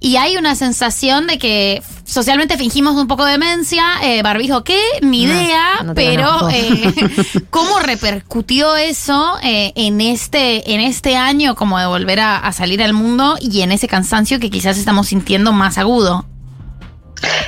y 0.00 0.16
hay 0.16 0.36
una 0.36 0.54
sensación 0.54 1.26
de 1.26 1.38
que 1.38 1.82
socialmente 2.04 2.56
fingimos 2.56 2.94
un 2.96 3.06
poco 3.06 3.24
de 3.24 3.32
demencia, 3.32 3.84
eh, 4.02 4.22
barbijo, 4.22 4.64
¿qué? 4.64 4.80
Ni 5.02 5.22
idea, 5.24 5.82
no 5.84 5.94
pero 5.94 6.48
eh, 6.50 6.94
¿cómo 7.50 7.80
repercutió 7.80 8.76
eso 8.76 9.38
eh, 9.42 9.72
en 9.74 10.00
este 10.00 10.74
en 10.74 10.80
este 10.80 11.16
año 11.16 11.54
como 11.54 11.78
de 11.78 11.86
volver 11.86 12.20
a, 12.20 12.38
a 12.38 12.52
salir 12.52 12.82
al 12.82 12.92
mundo 12.92 13.36
y 13.40 13.62
en 13.62 13.72
ese 13.72 13.88
cansancio 13.88 14.38
que 14.40 14.50
quizás 14.50 14.78
estamos 14.78 15.08
sintiendo 15.08 15.52
más 15.52 15.78
agudo? 15.78 16.26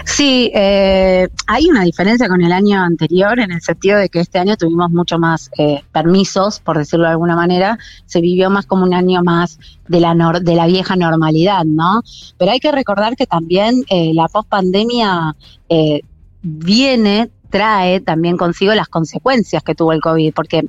Sí, 0.05 0.51
eh, 0.55 1.29
hay 1.47 1.67
una 1.67 1.83
diferencia 1.83 2.29
con 2.29 2.43
el 2.43 2.53
año 2.53 2.81
anterior 2.81 3.39
en 3.39 3.53
el 3.53 3.61
sentido 3.61 3.99
de 3.99 4.09
que 4.09 4.21
este 4.21 4.39
año 4.39 4.57
tuvimos 4.57 4.91
mucho 4.91 5.19
más 5.19 5.51
eh, 5.59 5.83
permisos, 5.93 6.61
por 6.61 6.79
decirlo 6.79 7.07
de 7.07 7.13
alguna 7.13 7.37
manera, 7.37 7.79
se 8.07 8.21
vivió 8.21 8.51
más 8.51 8.67
como 8.67 8.85
un 8.85 8.95
año 8.95 9.23
más 9.23 9.59
de 9.89 10.01
la, 10.01 10.15
de 10.41 10.55
la 10.55 10.67
vieja 10.67 10.97
normalidad, 10.97 11.65
¿no? 11.65 12.03
Pero 12.39 12.53
hay 12.53 12.61
que 12.61 12.73
recordar 12.73 13.17
que 13.17 13.27
también 13.27 13.85
eh, 13.89 14.13
la 14.15 14.29
pospandemia 14.29 15.37
eh, 15.69 16.03
viene, 16.43 17.31
trae 17.51 18.01
también 18.01 18.37
consigo 18.37 18.75
las 18.75 18.89
consecuencias 18.89 19.63
que 19.63 19.75
tuvo 19.75 19.93
el 19.93 20.01
COVID, 20.01 20.33
porque 20.35 20.67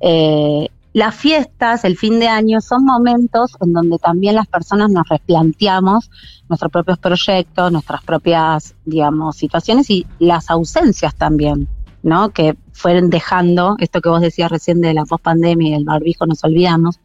eh, 0.00 0.68
las 0.92 1.14
fiestas, 1.14 1.84
el 1.84 1.96
fin 1.96 2.18
de 2.18 2.28
año, 2.28 2.60
son 2.60 2.84
momentos 2.84 3.52
en 3.60 3.72
donde 3.72 3.98
también 3.98 4.34
las 4.34 4.46
personas 4.46 4.90
nos 4.90 5.08
replanteamos 5.08 6.10
nuestros 6.48 6.72
propios 6.72 6.98
proyectos, 6.98 7.70
nuestras 7.70 8.02
propias, 8.02 8.74
digamos, 8.84 9.36
situaciones 9.36 9.90
y 9.90 10.06
las 10.18 10.50
ausencias 10.50 11.14
también, 11.14 11.68
¿no? 12.02 12.30
Que 12.30 12.56
fueron 12.72 13.10
dejando, 13.10 13.76
esto 13.78 14.00
que 14.00 14.08
vos 14.08 14.22
decías 14.22 14.50
recién 14.50 14.80
de 14.80 14.94
la 14.94 15.04
pospandemia 15.04 15.70
y 15.70 15.74
el 15.74 15.84
barbijo, 15.84 16.26
nos 16.26 16.42
olvidamos, 16.44 16.98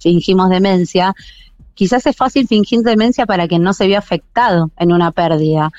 fingimos 0.00 0.48
demencia. 0.48 1.14
Quizás 1.74 2.06
es 2.06 2.16
fácil 2.16 2.48
fingir 2.48 2.80
demencia 2.80 3.26
para 3.26 3.46
quien 3.46 3.62
no 3.62 3.74
se 3.74 3.86
vio 3.86 3.98
afectado 3.98 4.70
en 4.78 4.92
una 4.92 5.12
pérdida. 5.12 5.70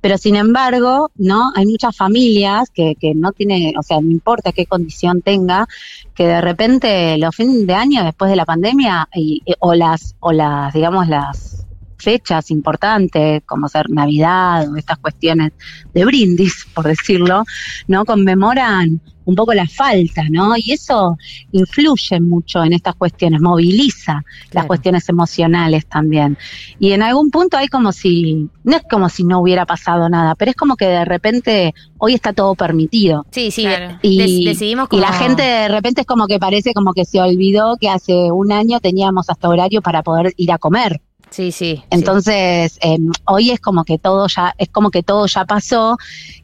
Pero 0.00 0.18
sin 0.18 0.36
embargo, 0.36 1.10
¿no? 1.16 1.50
Hay 1.54 1.66
muchas 1.66 1.96
familias 1.96 2.70
que, 2.72 2.94
que 2.94 3.14
no 3.14 3.32
tiene, 3.32 3.74
o 3.78 3.82
sea, 3.82 4.00
no 4.00 4.10
importa 4.10 4.52
qué 4.52 4.66
condición 4.66 5.22
tenga, 5.22 5.66
que 6.14 6.26
de 6.26 6.40
repente 6.40 7.18
los 7.18 7.34
fines 7.34 7.66
de 7.66 7.74
año 7.74 8.04
después 8.04 8.30
de 8.30 8.36
la 8.36 8.44
pandemia 8.44 9.08
y, 9.14 9.42
o 9.60 9.74
las, 9.74 10.14
o 10.20 10.32
las, 10.32 10.72
digamos, 10.72 11.08
las 11.08 11.66
fechas 11.98 12.50
importantes, 12.50 13.42
como 13.44 13.68
ser 13.68 13.90
Navidad 13.90 14.70
o 14.70 14.76
estas 14.76 14.98
cuestiones 14.98 15.52
de 15.92 16.04
brindis, 16.04 16.66
por 16.74 16.86
decirlo, 16.86 17.44
¿no? 17.88 18.04
Conmemoran 18.04 19.00
un 19.28 19.34
poco 19.34 19.52
la 19.52 19.66
falta, 19.66 20.24
¿no? 20.30 20.56
Y 20.56 20.72
eso 20.72 21.18
influye 21.52 22.18
mucho 22.18 22.64
en 22.64 22.72
estas 22.72 22.94
cuestiones, 22.94 23.42
moviliza 23.42 24.24
las 24.52 24.64
cuestiones 24.64 25.06
emocionales 25.10 25.84
también. 25.86 26.38
Y 26.78 26.92
en 26.92 27.02
algún 27.02 27.30
punto 27.30 27.58
hay 27.58 27.68
como 27.68 27.92
si, 27.92 28.48
no 28.64 28.76
es 28.76 28.82
como 28.90 29.10
si 29.10 29.24
no 29.24 29.40
hubiera 29.40 29.66
pasado 29.66 30.08
nada, 30.08 30.34
pero 30.34 30.52
es 30.52 30.56
como 30.56 30.76
que 30.76 30.86
de 30.86 31.04
repente 31.04 31.74
hoy 31.98 32.14
está 32.14 32.32
todo 32.32 32.54
permitido. 32.54 33.26
Sí, 33.30 33.50
sí, 33.50 33.66
y, 34.00 34.46
decidimos 34.46 34.88
y 34.92 34.96
la 34.96 35.12
gente 35.12 35.42
de 35.42 35.68
repente 35.68 36.00
es 36.00 36.06
como 36.06 36.26
que 36.26 36.38
parece 36.38 36.72
como 36.72 36.94
que 36.94 37.04
se 37.04 37.20
olvidó 37.20 37.76
que 37.78 37.90
hace 37.90 38.32
un 38.32 38.50
año 38.50 38.80
teníamos 38.80 39.28
hasta 39.28 39.50
horario 39.50 39.82
para 39.82 40.02
poder 40.02 40.32
ir 40.38 40.52
a 40.52 40.58
comer. 40.58 41.02
Sí, 41.30 41.52
sí. 41.52 41.82
Entonces, 41.90 42.78
Eh, 42.82 42.98
hoy 43.26 43.50
es 43.50 43.60
como 43.60 43.84
que 43.84 43.98
todo 43.98 44.26
ya, 44.28 44.54
es 44.58 44.68
como 44.68 44.90
que 44.90 45.02
todo 45.02 45.26
ya 45.26 45.44
pasó. 45.44 45.96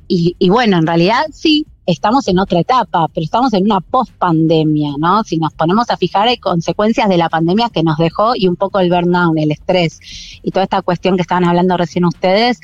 Y, 0.08 0.36
y, 0.38 0.50
bueno, 0.50 0.78
en 0.78 0.86
realidad 0.86 1.24
sí, 1.32 1.66
estamos 1.86 2.28
en 2.28 2.38
otra 2.38 2.60
etapa, 2.60 3.08
pero 3.12 3.24
estamos 3.24 3.52
en 3.52 3.64
una 3.64 3.80
post-pandemia, 3.80 4.92
¿no? 4.98 5.22
Si 5.24 5.38
nos 5.38 5.52
ponemos 5.54 5.90
a 5.90 5.96
fijar, 5.96 6.28
hay 6.28 6.38
consecuencias 6.38 7.08
de 7.08 7.16
la 7.16 7.28
pandemia 7.28 7.70
que 7.70 7.82
nos 7.82 7.98
dejó 7.98 8.34
y 8.34 8.48
un 8.48 8.56
poco 8.56 8.80
el 8.80 8.90
burnout, 8.90 9.36
el 9.36 9.50
estrés 9.50 10.00
y 10.42 10.50
toda 10.50 10.64
esta 10.64 10.82
cuestión 10.82 11.16
que 11.16 11.22
estaban 11.22 11.44
hablando 11.44 11.76
recién 11.76 12.04
ustedes 12.04 12.60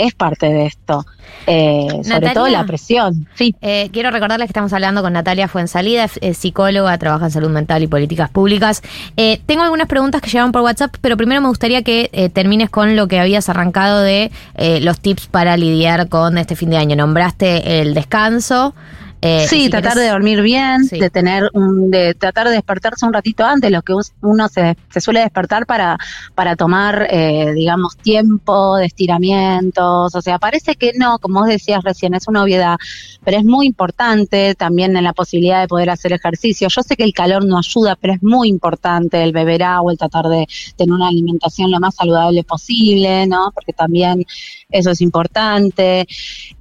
es 0.00 0.14
parte 0.14 0.46
de 0.46 0.66
esto, 0.66 1.04
eh, 1.46 2.00
sobre 2.02 2.30
todo 2.30 2.48
la 2.48 2.64
presión. 2.64 3.26
Sí. 3.34 3.54
Eh, 3.60 3.90
quiero 3.92 4.10
recordarles 4.10 4.46
que 4.46 4.52
estamos 4.52 4.72
hablando 4.72 5.02
con 5.02 5.12
Natalia 5.12 5.48
Fuensalida, 5.48 6.08
es 6.20 6.38
psicóloga, 6.38 6.96
trabaja 6.98 7.26
en 7.26 7.30
salud 7.30 7.50
mental 7.50 7.82
y 7.82 7.86
políticas 7.86 8.30
públicas. 8.30 8.82
Eh, 9.16 9.40
tengo 9.46 9.62
algunas 9.62 9.88
preguntas 9.88 10.22
que 10.22 10.30
llegaron 10.30 10.52
por 10.52 10.62
WhatsApp, 10.62 10.96
pero 11.00 11.16
primero 11.16 11.40
me 11.40 11.48
gustaría 11.48 11.82
que 11.82 12.10
eh, 12.12 12.28
termines 12.30 12.70
con 12.70 12.96
lo 12.96 13.08
que 13.08 13.20
habías 13.20 13.48
arrancado 13.48 14.00
de 14.00 14.30
eh, 14.54 14.80
los 14.80 15.00
tips 15.00 15.26
para 15.26 15.56
lidiar 15.56 16.08
con 16.08 16.38
este 16.38 16.56
fin 16.56 16.70
de 16.70 16.78
año. 16.78 16.96
Nombraste 16.96 17.80
el 17.80 17.94
descanso. 17.94 18.74
Eh, 19.22 19.46
sí, 19.48 19.64
si 19.64 19.70
tratar 19.70 19.92
querés... 19.92 20.06
de 20.06 20.12
dormir 20.12 20.40
bien, 20.40 20.84
sí. 20.84 20.98
de 20.98 21.10
tener 21.10 21.50
un, 21.52 21.90
de 21.90 22.14
tratar 22.14 22.48
de 22.48 22.54
despertarse 22.54 23.04
un 23.04 23.12
ratito 23.12 23.44
antes, 23.44 23.70
lo 23.70 23.82
que 23.82 23.92
uno 24.22 24.48
se, 24.48 24.76
se 24.88 25.00
suele 25.00 25.20
despertar 25.20 25.66
para, 25.66 25.98
para 26.34 26.56
tomar, 26.56 27.06
eh, 27.10 27.52
digamos, 27.54 27.96
tiempo 27.98 28.76
de 28.76 28.86
estiramientos. 28.86 30.14
O 30.14 30.22
sea, 30.22 30.38
parece 30.38 30.76
que 30.76 30.92
no, 30.96 31.18
como 31.18 31.40
vos 31.40 31.48
decías 31.48 31.84
recién, 31.84 32.14
es 32.14 32.28
una 32.28 32.42
obviedad, 32.42 32.76
pero 33.22 33.36
es 33.36 33.44
muy 33.44 33.66
importante 33.66 34.54
también 34.54 34.96
en 34.96 35.04
la 35.04 35.12
posibilidad 35.12 35.60
de 35.60 35.68
poder 35.68 35.90
hacer 35.90 36.12
ejercicio. 36.12 36.68
Yo 36.68 36.82
sé 36.82 36.96
que 36.96 37.04
el 37.04 37.12
calor 37.12 37.44
no 37.44 37.58
ayuda, 37.58 37.96
pero 38.00 38.14
es 38.14 38.22
muy 38.22 38.48
importante 38.48 39.22
el 39.22 39.32
beber 39.32 39.62
agua, 39.62 39.92
el 39.92 39.98
tratar 39.98 40.28
de 40.28 40.46
tener 40.76 40.94
una 40.94 41.08
alimentación 41.08 41.70
lo 41.70 41.78
más 41.78 41.94
saludable 41.94 42.42
posible, 42.44 43.26
¿no? 43.26 43.52
Porque 43.54 43.72
también 43.72 44.24
eso 44.70 44.90
es 44.90 45.00
importante. 45.00 46.06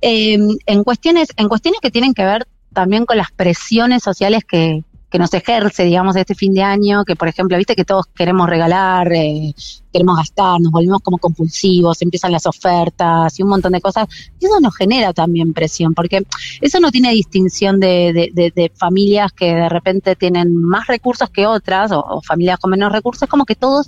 Eh, 0.01 0.37
en 0.65 0.83
cuestiones, 0.83 1.29
en 1.37 1.47
cuestiones 1.47 1.79
que 1.81 1.91
tienen 1.91 2.13
que 2.13 2.25
ver 2.25 2.47
también 2.73 3.05
con 3.05 3.17
las 3.17 3.31
presiones 3.31 4.03
sociales 4.03 4.43
que, 4.43 4.83
que 5.09 5.17
nos 5.17 5.33
ejerce, 5.33 5.83
digamos, 5.83 6.15
este 6.15 6.35
fin 6.35 6.53
de 6.53 6.61
año, 6.61 7.03
que 7.03 7.15
por 7.15 7.27
ejemplo, 7.27 7.57
viste 7.57 7.75
que 7.75 7.83
todos 7.83 8.05
queremos 8.13 8.47
regalar, 8.47 9.11
eh, 9.11 9.53
queremos 9.91 10.17
gastar, 10.17 10.61
nos 10.61 10.71
volvemos 10.71 11.01
como 11.01 11.17
compulsivos, 11.17 12.01
empiezan 12.01 12.31
las 12.31 12.45
ofertas 12.45 13.39
y 13.39 13.43
un 13.43 13.49
montón 13.49 13.71
de 13.71 13.81
cosas, 13.81 14.07
y 14.39 14.45
eso 14.45 14.59
nos 14.59 14.75
genera 14.75 15.11
también 15.11 15.53
presión, 15.53 15.95
porque 15.95 16.25
eso 16.61 16.79
no 16.79 16.91
tiene 16.91 17.11
distinción 17.11 17.79
de, 17.79 18.31
de, 18.33 18.71
familias 18.75 19.31
que 19.31 19.53
de 19.55 19.69
repente 19.69 20.15
tienen 20.15 20.55
más 20.55 20.85
recursos 20.85 21.29
que 21.31 21.47
otras, 21.47 21.91
o, 21.91 22.21
familias 22.21 22.59
con 22.59 22.69
menos 22.69 22.91
recursos, 22.91 23.27
como 23.27 23.45
que 23.45 23.55
todos, 23.55 23.87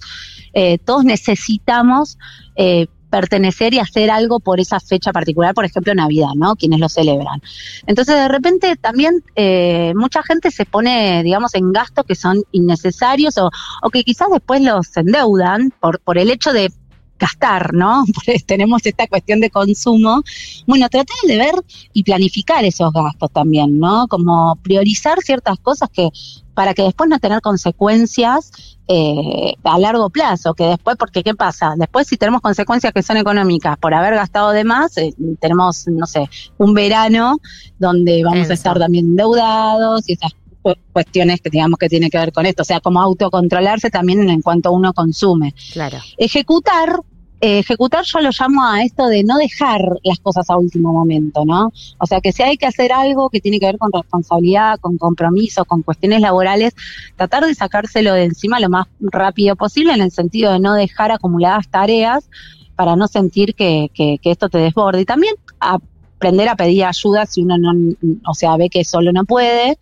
eh, 0.53 0.79
todos 0.79 1.03
necesitamos 1.03 2.17
eh, 2.55 2.87
pertenecer 3.11 3.75
y 3.75 3.79
hacer 3.79 4.09
algo 4.09 4.39
por 4.39 4.59
esa 4.59 4.79
fecha 4.79 5.11
particular, 5.11 5.53
por 5.53 5.65
ejemplo 5.65 5.93
Navidad, 5.93 6.33
¿no? 6.35 6.55
Quienes 6.55 6.79
lo 6.79 6.89
celebran. 6.89 7.41
Entonces 7.85 8.15
de 8.15 8.27
repente 8.27 8.75
también 8.77 9.23
eh, 9.35 9.93
mucha 9.95 10.23
gente 10.23 10.49
se 10.49 10.65
pone, 10.65 11.21
digamos, 11.23 11.53
en 11.53 11.71
gastos 11.71 12.05
que 12.05 12.15
son 12.15 12.41
innecesarios 12.51 13.37
o, 13.37 13.51
que 13.91 14.03
quizás 14.03 14.29
después 14.31 14.61
los 14.61 14.95
endeudan 14.95 15.71
por, 15.79 15.99
por 15.99 16.17
el 16.17 16.31
hecho 16.31 16.53
de 16.53 16.71
gastar, 17.21 17.73
¿no? 17.73 18.03
Tenemos 18.47 18.85
esta 18.85 19.07
cuestión 19.07 19.39
de 19.39 19.51
consumo. 19.51 20.23
Bueno, 20.65 20.89
tratar 20.89 21.15
de 21.27 21.37
ver 21.37 21.55
y 21.93 22.03
planificar 22.03 22.65
esos 22.65 22.91
gastos 22.91 23.31
también, 23.31 23.77
¿no? 23.77 24.07
Como 24.07 24.55
priorizar 24.63 25.19
ciertas 25.21 25.59
cosas 25.59 25.89
que 25.89 26.09
para 26.61 26.75
que 26.75 26.83
después 26.83 27.09
no 27.09 27.17
tener 27.17 27.41
consecuencias 27.41 28.51
eh, 28.87 29.55
a 29.63 29.79
largo 29.79 30.11
plazo, 30.11 30.53
que 30.53 30.65
después, 30.65 30.95
porque 30.95 31.23
¿qué 31.23 31.33
pasa? 31.33 31.73
Después 31.75 32.05
si 32.05 32.17
tenemos 32.17 32.39
consecuencias 32.39 32.93
que 32.93 33.01
son 33.01 33.17
económicas 33.17 33.79
por 33.79 33.95
haber 33.95 34.13
gastado 34.13 34.51
de 34.51 34.63
más, 34.63 34.95
eh, 34.99 35.11
tenemos, 35.39 35.87
no 35.87 36.05
sé, 36.05 36.29
un 36.59 36.75
verano 36.75 37.39
donde 37.79 38.23
vamos 38.23 38.41
Eso. 38.41 38.51
a 38.51 38.53
estar 38.53 38.77
también 38.77 39.05
endeudados 39.05 40.07
y 40.07 40.13
esas 40.13 40.33
cuestiones 40.93 41.41
que 41.41 41.49
digamos 41.49 41.79
que 41.79 41.89
tiene 41.89 42.11
que 42.11 42.19
ver 42.19 42.31
con 42.31 42.45
esto, 42.45 42.61
o 42.61 42.65
sea, 42.65 42.79
como 42.79 43.01
autocontrolarse 43.01 43.89
también 43.89 44.29
en 44.29 44.43
cuanto 44.43 44.71
uno 44.71 44.93
consume. 44.93 45.55
Claro. 45.73 45.97
Ejecutar 46.15 46.99
eh, 47.41 47.59
ejecutar 47.59 48.05
yo 48.05 48.19
lo 48.19 48.29
llamo 48.29 48.63
a 48.63 48.83
esto 48.83 49.07
de 49.07 49.23
no 49.23 49.37
dejar 49.37 49.81
las 50.03 50.19
cosas 50.19 50.49
a 50.49 50.57
último 50.57 50.93
momento, 50.93 51.43
¿no? 51.43 51.71
O 51.97 52.05
sea, 52.05 52.21
que 52.21 52.31
si 52.31 52.43
hay 52.43 52.55
que 52.55 52.67
hacer 52.67 52.93
algo 52.93 53.31
que 53.31 53.39
tiene 53.39 53.59
que 53.59 53.65
ver 53.65 53.79
con 53.79 53.91
responsabilidad, 53.91 54.79
con 54.79 54.99
compromiso, 54.99 55.65
con 55.65 55.81
cuestiones 55.81 56.21
laborales, 56.21 56.75
tratar 57.15 57.45
de 57.45 57.55
sacárselo 57.55 58.13
de 58.13 58.25
encima 58.25 58.59
lo 58.59 58.69
más 58.69 58.87
rápido 58.99 59.55
posible 59.55 59.93
en 59.93 60.01
el 60.01 60.11
sentido 60.11 60.53
de 60.53 60.59
no 60.59 60.75
dejar 60.75 61.11
acumuladas 61.11 61.67
tareas 61.67 62.29
para 62.75 62.95
no 62.95 63.07
sentir 63.07 63.55
que, 63.55 63.89
que, 63.93 64.19
que 64.21 64.31
esto 64.31 64.47
te 64.47 64.59
desborde. 64.59 65.01
Y 65.01 65.05
también 65.05 65.33
aprender 65.59 66.47
a 66.47 66.55
pedir 66.55 66.85
ayuda 66.85 67.25
si 67.25 67.41
uno 67.41 67.57
no, 67.57 67.73
o 68.27 68.33
sea, 68.35 68.55
ve 68.57 68.69
que 68.69 68.83
solo 68.83 69.11
no 69.11 69.25
puede. 69.25 69.79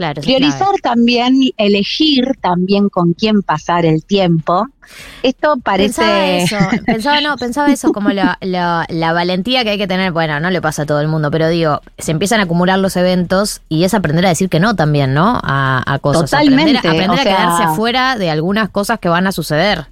Claro, 0.00 0.22
Priorizar 0.22 0.80
también, 0.82 1.52
elegir 1.58 2.32
también 2.40 2.88
con 2.88 3.12
quién 3.12 3.42
pasar 3.42 3.84
el 3.84 4.02
tiempo. 4.02 4.66
Esto 5.22 5.58
parece. 5.62 6.00
Pensaba 6.00 6.26
eso, 6.26 6.56
pensaba, 6.86 7.20
no, 7.20 7.36
pensaba 7.36 7.70
eso 7.70 7.92
como 7.92 8.08
la, 8.08 8.38
la, 8.40 8.86
la, 8.88 9.12
valentía 9.12 9.62
que 9.62 9.68
hay 9.68 9.76
que 9.76 9.86
tener. 9.86 10.10
Bueno, 10.12 10.40
no 10.40 10.48
le 10.48 10.62
pasa 10.62 10.84
a 10.84 10.86
todo 10.86 11.02
el 11.02 11.08
mundo, 11.08 11.30
pero 11.30 11.50
digo, 11.50 11.82
se 11.98 12.12
empiezan 12.12 12.40
a 12.40 12.44
acumular 12.44 12.78
los 12.78 12.96
eventos 12.96 13.60
y 13.68 13.84
es 13.84 13.92
aprender 13.92 14.24
a 14.24 14.30
decir 14.30 14.48
que 14.48 14.58
no 14.58 14.74
también, 14.74 15.12
¿no? 15.12 15.38
A, 15.42 15.82
a 15.84 15.98
cosas. 15.98 16.30
Totalmente. 16.30 16.78
Aprender, 16.78 17.02
aprender 17.02 17.18
o 17.18 17.20
a 17.20 17.36
quedarse 17.36 17.62
afuera 17.64 18.16
de 18.16 18.30
algunas 18.30 18.70
cosas 18.70 19.00
que 19.00 19.10
van 19.10 19.26
a 19.26 19.32
suceder. 19.32 19.84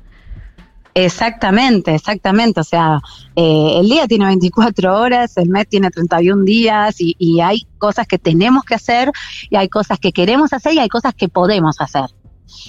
Exactamente, 0.95 1.95
exactamente. 1.95 2.61
O 2.61 2.65
sea, 2.65 3.01
eh, 3.37 3.75
el 3.77 3.89
día 3.89 4.07
tiene 4.07 4.27
24 4.27 4.99
horas, 4.99 5.37
el 5.37 5.49
mes 5.49 5.69
tiene 5.69 5.91
31 5.91 6.45
días 6.45 7.01
y, 7.01 7.15
y, 7.19 7.41
hay 7.41 7.67
cosas 7.79 8.07
que 8.07 8.19
tenemos 8.19 8.65
que 8.65 8.75
hacer 8.75 9.13
y 9.51 9.57
hay 9.57 9.69
cosas 9.69 9.99
que 9.99 10.13
queremos 10.13 10.53
hacer 10.53 10.75
y 10.75 10.79
hay 10.79 10.89
cosas 10.89 11.15
que 11.15 11.29
podemos 11.29 11.81
hacer. 11.81 12.07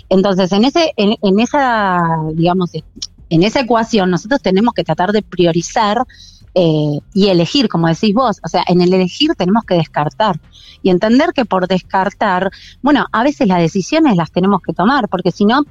Entonces, 0.10 0.52
en 0.52 0.66
ese, 0.66 0.94
en, 0.98 1.16
en 1.22 1.40
esa, 1.40 2.02
digamos, 2.34 2.72
en 3.30 3.44
esa 3.44 3.62
ecuación 3.62 4.12
nosotros 4.12 4.42
tenemos 4.42 4.74
que 4.74 4.84
tratar 4.84 5.12
de 5.12 5.22
priorizar 5.22 6.06
eh, 6.62 7.00
y 7.14 7.30
elegir, 7.30 7.70
como 7.70 7.88
decís 7.88 8.14
vos. 8.14 8.42
O 8.44 8.50
sea, 8.50 8.66
en 8.68 8.82
el 8.82 8.94
elegir 8.94 9.34
tenemos 9.36 9.64
que 9.64 9.76
descartar 9.76 10.42
y 10.82 10.90
entender 10.90 11.32
que 11.34 11.46
por 11.46 11.70
descartar, 11.70 12.52
bueno, 12.82 13.06
a 13.14 13.24
veces 13.24 13.48
las 13.48 13.60
decisiones 13.60 14.18
las 14.18 14.30
tenemos 14.30 14.62
que 14.62 14.74
tomar, 14.74 15.08
porque 15.08 15.32
si 15.32 15.46
no, 15.46 15.64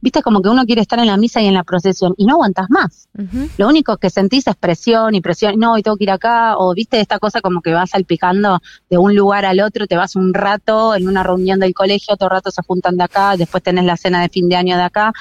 viste 0.00 0.22
como 0.22 0.40
que 0.40 0.48
uno 0.48 0.64
quiere 0.64 0.80
estar 0.80 0.98
en 0.98 1.08
la 1.08 1.18
misa 1.18 1.42
y 1.42 1.46
en 1.46 1.52
la 1.52 1.62
procesión 1.62 2.14
y 2.16 2.24
no 2.24 2.34
aguantas 2.34 2.70
más. 2.70 3.10
Lo 3.58 3.68
único 3.68 3.98
que 3.98 4.08
sentís 4.08 4.46
es 4.46 4.56
presión 4.56 5.14
y 5.14 5.20
presión, 5.20 5.58
no, 5.58 5.76
y 5.76 5.82
tengo 5.82 5.98
que 5.98 6.04
ir 6.04 6.10
acá, 6.10 6.56
o 6.56 6.72
viste 6.72 7.00
esta 7.00 7.18
cosa 7.18 7.42
como 7.42 7.60
que 7.60 7.74
vas 7.74 7.90
salpicando 7.90 8.60
de 8.88 8.96
un 8.96 9.14
lugar 9.14 9.44
al 9.44 9.60
otro, 9.60 9.86
te 9.86 9.96
vas 9.96 10.16
un 10.16 10.32
rato 10.32 10.94
en 10.94 11.06
una 11.06 11.22
reunión 11.22 11.60
del 11.60 11.74
colegio, 11.74 12.14
otro 12.14 12.30
rato 12.30 12.50
se 12.50 12.62
juntan 12.62 12.96
de 12.96 13.04
acá, 13.04 13.36
después 13.36 13.62
tenés 13.62 13.84
la 13.84 13.98
cena 13.98 14.22
de 14.22 14.30
fin 14.30 14.48
de 14.48 14.56
año 14.56 14.78
de 14.78 14.84
acá 14.84 15.12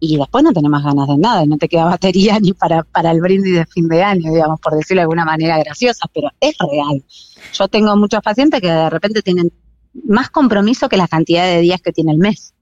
y 0.00 0.16
después 0.16 0.44
no 0.44 0.52
tenés 0.52 0.70
más 0.70 0.84
ganas 0.84 1.08
de 1.08 1.16
nada 1.16 1.44
y 1.44 1.48
no 1.48 1.56
te 1.56 1.68
queda 1.68 1.84
batería 1.96 2.38
ni 2.40 2.52
para, 2.52 2.82
para 2.82 3.10
el 3.10 3.20
brindis 3.20 3.54
de 3.54 3.66
fin 3.66 3.88
de 3.88 4.02
año, 4.02 4.32
digamos, 4.32 4.60
por 4.60 4.74
decirlo 4.74 5.00
de 5.00 5.02
alguna 5.02 5.24
manera 5.24 5.58
graciosa, 5.58 6.06
pero 6.12 6.30
es 6.40 6.54
real. 6.58 7.02
Yo 7.52 7.68
tengo 7.68 7.96
muchos 7.96 8.20
pacientes 8.22 8.60
que 8.60 8.70
de 8.70 8.90
repente 8.90 9.22
tienen 9.22 9.52
más 10.04 10.30
compromiso 10.30 10.88
que 10.88 10.96
la 10.96 11.08
cantidad 11.08 11.44
de 11.46 11.60
días 11.60 11.80
que 11.80 11.92
tiene 11.92 12.12
el 12.12 12.18
mes. 12.18 12.52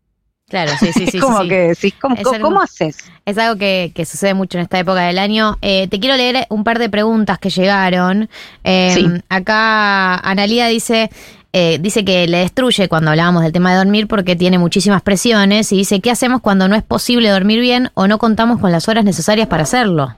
Claro, 0.49 0.73
sí, 0.79 0.93
sí, 0.93 1.07
sí. 1.11 1.19
como 1.19 1.43
que 1.49 1.75
sí, 1.75 1.91
¿cómo, 1.93 2.17
¿cómo 2.41 2.61
haces? 2.61 2.99
Es 3.25 3.39
algo 3.39 3.59
que, 3.59 3.93
que, 3.95 4.05
sucede 4.05 4.35
mucho 4.35 4.59
en 4.59 4.65
esta 4.65 4.79
época 4.79 5.01
del 5.01 5.19
año. 5.19 5.57
Eh, 5.63 5.89
te 5.89 5.99
quiero 5.99 6.17
leer 6.17 6.47
un 6.51 6.65
par 6.65 6.79
de 6.79 6.91
preguntas 6.91 7.39
que 7.39 7.51
llegaron. 7.51 8.29
Eh, 8.63 9.21
acá 9.29 10.17
Analía 10.17 10.67
dice, 10.67 11.11
eh, 11.57 11.79
dice 11.79 12.05
que 12.05 12.27
le 12.27 12.39
destruye 12.39 12.89
cuando 12.89 13.13
hablábamos 13.13 13.45
del 13.45 13.53
tema 13.53 13.71
de 13.71 13.77
dormir 13.77 14.09
porque 14.09 14.35
tiene 14.35 14.59
muchísimas 14.59 15.03
presiones 15.03 15.71
y 15.71 15.77
dice, 15.77 16.01
¿qué 16.01 16.11
hacemos 16.11 16.41
cuando 16.41 16.67
no 16.67 16.75
es 16.75 16.83
posible 16.83 17.29
dormir 17.29 17.61
bien 17.61 17.93
o 17.95 18.09
no 18.09 18.19
contamos 18.19 18.59
con 18.59 18.73
las 18.73 18.89
horas 18.89 19.05
necesarias 19.05 19.47
para 19.47 19.63
hacerlo? 19.63 20.17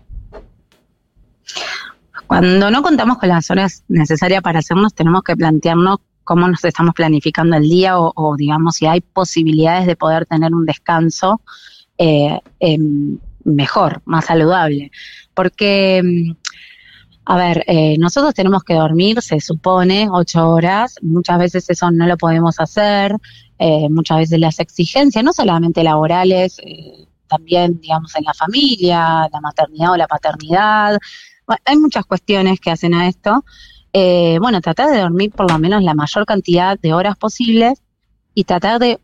Cuando 2.26 2.70
no 2.70 2.80
contamos 2.80 3.18
con 3.18 3.28
las 3.28 3.50
horas 3.50 3.84
necesarias 3.86 4.40
para 4.40 4.60
hacernos, 4.60 4.94
tenemos 4.94 5.22
que 5.24 5.36
plantearnos 5.36 5.98
cómo 6.24 6.48
nos 6.48 6.64
estamos 6.64 6.94
planificando 6.94 7.54
el 7.58 7.64
día 7.64 7.98
o, 7.98 8.34
digamos, 8.38 8.76
si 8.76 8.86
hay 8.86 9.02
posibilidades 9.02 9.86
de 9.86 9.94
poder 9.94 10.24
tener 10.24 10.54
un 10.54 10.64
descanso 10.64 11.42
eh, 11.98 12.40
em, 12.60 13.18
mejor, 13.44 14.00
más 14.06 14.24
saludable. 14.24 14.90
Porque 15.34 16.00
mm, 16.02 16.30
a 17.28 17.36
ver, 17.36 17.64
eh, 17.66 17.98
nosotros 17.98 18.34
tenemos 18.34 18.62
que 18.62 18.74
dormir, 18.74 19.20
se 19.20 19.40
supone, 19.40 20.08
ocho 20.08 20.48
horas. 20.48 20.94
Muchas 21.02 21.40
veces 21.40 21.68
eso 21.68 21.90
no 21.90 22.06
lo 22.06 22.16
podemos 22.16 22.60
hacer. 22.60 23.16
Eh, 23.58 23.88
muchas 23.90 24.18
veces 24.18 24.38
las 24.38 24.60
exigencias, 24.60 25.24
no 25.24 25.32
solamente 25.32 25.82
laborales, 25.82 26.60
eh, 26.64 27.08
también, 27.26 27.80
digamos, 27.80 28.14
en 28.14 28.22
la 28.22 28.32
familia, 28.32 29.28
la 29.32 29.40
maternidad 29.40 29.92
o 29.92 29.96
la 29.96 30.06
paternidad. 30.06 30.98
hay 31.64 31.76
muchas 31.76 32.06
cuestiones 32.06 32.60
que 32.60 32.70
hacen 32.70 32.94
a 32.94 33.08
esto. 33.08 33.44
bueno, 34.40 34.60
tratar 34.60 34.90
de 34.90 35.00
dormir 35.00 35.32
por 35.32 35.50
lo 35.50 35.58
menos 35.58 35.82
la 35.82 35.94
mayor 35.94 36.26
cantidad 36.26 36.78
de 36.78 36.92
horas 36.94 37.16
posibles 37.16 37.82
y 38.34 38.44
tratar 38.44 38.78
de, 38.78 39.00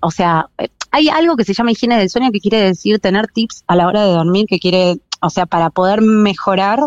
o 0.00 0.10
sea, 0.10 0.50
hay 0.90 1.08
algo 1.08 1.36
que 1.36 1.44
se 1.44 1.54
llama 1.54 1.72
higiene 1.72 1.98
del 1.98 2.10
sueño 2.10 2.32
que 2.32 2.40
quiere 2.40 2.60
decir 2.60 2.98
tener 3.00 3.28
tips 3.28 3.64
a 3.66 3.76
la 3.76 3.86
hora 3.86 4.04
de 4.04 4.12
dormir, 4.12 4.46
que 4.46 4.58
quiere, 4.58 4.98
o 5.22 5.30
sea, 5.30 5.46
para 5.46 5.70
poder 5.70 6.02
mejorar 6.02 6.80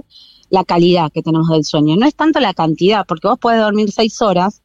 la 0.50 0.64
calidad 0.64 1.12
que 1.12 1.22
tenemos 1.22 1.50
del 1.50 1.64
sueño. 1.64 1.96
No 1.96 2.06
es 2.06 2.16
tanto 2.16 2.40
la 2.40 2.54
cantidad, 2.54 3.06
porque 3.06 3.28
vos 3.28 3.40
podés 3.40 3.62
dormir 3.62 3.92
seis 3.92 4.22
horas, 4.22 4.62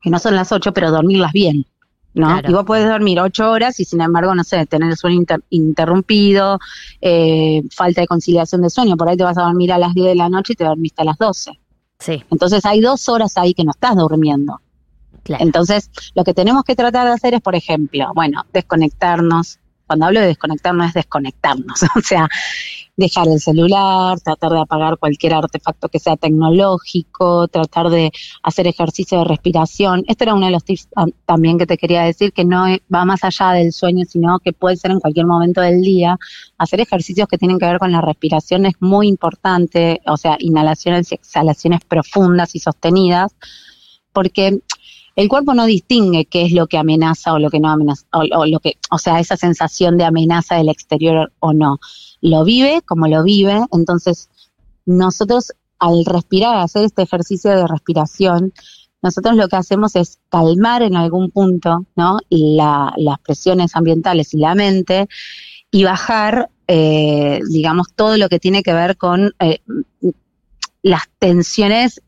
que 0.00 0.10
no 0.10 0.18
son 0.18 0.34
las 0.34 0.52
ocho, 0.52 0.72
pero 0.72 0.90
dormirlas 0.90 1.32
bien. 1.32 1.66
¿no? 2.14 2.40
Y 2.46 2.52
vos 2.52 2.64
podés 2.64 2.86
dormir 2.88 3.20
ocho 3.20 3.50
horas 3.50 3.80
y 3.80 3.84
sin 3.84 4.00
embargo, 4.00 4.34
no 4.34 4.44
sé, 4.44 4.66
tener 4.66 4.90
el 4.90 4.96
sueño 4.96 5.24
interrumpido, 5.50 6.58
eh, 7.00 7.62
falta 7.74 8.02
de 8.02 8.06
conciliación 8.06 8.62
de 8.62 8.70
sueño. 8.70 8.96
Por 8.96 9.08
ahí 9.08 9.16
te 9.16 9.24
vas 9.24 9.38
a 9.38 9.42
dormir 9.42 9.72
a 9.72 9.78
las 9.78 9.94
10 9.94 10.08
de 10.08 10.14
la 10.14 10.28
noche 10.28 10.52
y 10.52 10.56
te 10.56 10.64
dormiste 10.64 11.02
a 11.02 11.06
las 11.06 11.18
12. 11.18 11.58
Sí. 11.98 12.22
Entonces 12.30 12.64
hay 12.66 12.80
dos 12.80 13.08
horas 13.08 13.36
ahí 13.38 13.54
que 13.54 13.64
no 13.64 13.70
estás 13.70 13.96
durmiendo. 13.96 14.60
Entonces, 15.24 15.90
lo 16.14 16.24
que 16.24 16.34
tenemos 16.34 16.64
que 16.64 16.74
tratar 16.74 17.06
de 17.06 17.12
hacer 17.12 17.34
es, 17.34 17.40
por 17.40 17.54
ejemplo, 17.54 18.10
bueno, 18.14 18.44
desconectarnos. 18.52 19.58
Cuando 19.86 20.06
hablo 20.06 20.20
de 20.20 20.26
desconectarnos 20.26 20.88
es 20.88 20.94
desconectarnos. 20.94 21.82
o 21.96 22.00
sea, 22.00 22.28
dejar 22.96 23.28
el 23.28 23.40
celular, 23.40 24.20
tratar 24.20 24.52
de 24.52 24.60
apagar 24.60 24.98
cualquier 24.98 25.34
artefacto 25.34 25.88
que 25.88 25.98
sea 25.98 26.16
tecnológico, 26.16 27.48
tratar 27.48 27.88
de 27.88 28.12
hacer 28.42 28.66
ejercicio 28.66 29.18
de 29.18 29.24
respiración. 29.24 30.04
Esto 30.06 30.24
era 30.24 30.34
uno 30.34 30.46
de 30.46 30.52
los 30.52 30.64
tips 30.64 30.88
también 31.24 31.58
que 31.58 31.66
te 31.66 31.78
quería 31.78 32.02
decir, 32.02 32.32
que 32.32 32.44
no 32.44 32.64
va 32.94 33.04
más 33.04 33.24
allá 33.24 33.52
del 33.52 33.72
sueño, 33.72 34.04
sino 34.06 34.38
que 34.40 34.52
puede 34.52 34.76
ser 34.76 34.90
en 34.90 35.00
cualquier 35.00 35.26
momento 35.26 35.60
del 35.60 35.80
día. 35.80 36.18
Hacer 36.58 36.80
ejercicios 36.80 37.28
que 37.28 37.38
tienen 37.38 37.58
que 37.58 37.66
ver 37.66 37.78
con 37.78 37.92
la 37.92 38.02
respiración 38.02 38.66
es 38.66 38.74
muy 38.80 39.08
importante, 39.08 40.00
o 40.06 40.16
sea, 40.16 40.36
inhalaciones 40.38 41.10
y 41.12 41.14
exhalaciones 41.14 41.80
profundas 41.88 42.54
y 42.54 42.58
sostenidas, 42.58 43.34
porque 44.12 44.60
el 45.16 45.28
cuerpo 45.28 45.54
no 45.54 45.66
distingue 45.66 46.24
qué 46.24 46.42
es 46.42 46.52
lo 46.52 46.66
que 46.66 46.78
amenaza 46.78 47.32
o 47.32 47.38
lo 47.38 47.50
que 47.50 47.60
no 47.60 47.68
amenaza, 47.68 48.06
o, 48.12 48.46
lo 48.46 48.60
que, 48.60 48.78
o 48.90 48.98
sea, 48.98 49.20
esa 49.20 49.36
sensación 49.36 49.98
de 49.98 50.04
amenaza 50.04 50.56
del 50.56 50.68
exterior 50.68 51.32
o 51.40 51.52
no. 51.52 51.78
Lo 52.20 52.44
vive 52.44 52.82
como 52.82 53.08
lo 53.08 53.22
vive, 53.22 53.60
entonces 53.72 54.30
nosotros 54.86 55.52
al 55.78 56.04
respirar, 56.04 56.56
hacer 56.56 56.84
este 56.84 57.02
ejercicio 57.02 57.50
de 57.50 57.66
respiración, 57.66 58.52
nosotros 59.02 59.34
lo 59.34 59.48
que 59.48 59.56
hacemos 59.56 59.96
es 59.96 60.20
calmar 60.28 60.82
en 60.82 60.94
algún 60.94 61.30
punto, 61.30 61.86
¿no? 61.96 62.18
La, 62.30 62.92
las 62.96 63.18
presiones 63.18 63.74
ambientales 63.74 64.32
y 64.32 64.38
la 64.38 64.54
mente 64.54 65.08
y 65.72 65.82
bajar, 65.84 66.50
eh, 66.68 67.40
digamos, 67.50 67.88
todo 67.96 68.16
lo 68.16 68.28
que 68.28 68.38
tiene 68.38 68.62
que 68.62 68.72
ver 68.72 68.96
con 68.96 69.32
eh, 69.40 69.58
las 70.82 71.02
tensiones 71.18 72.00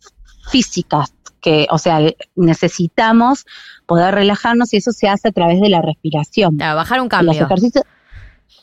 físicas 0.51 1.13
que, 1.44 1.66
o 1.70 1.76
sea, 1.76 2.00
necesitamos 2.35 3.44
poder 3.85 4.14
relajarnos 4.14 4.72
y 4.72 4.78
eso 4.78 4.92
se 4.92 5.09
hace 5.09 5.28
a 5.28 5.33
través 5.33 5.61
de 5.61 5.68
la 5.68 5.83
respiración. 5.83 6.57
bajar 6.57 7.02
un 7.02 7.09
cambio. 7.09 7.46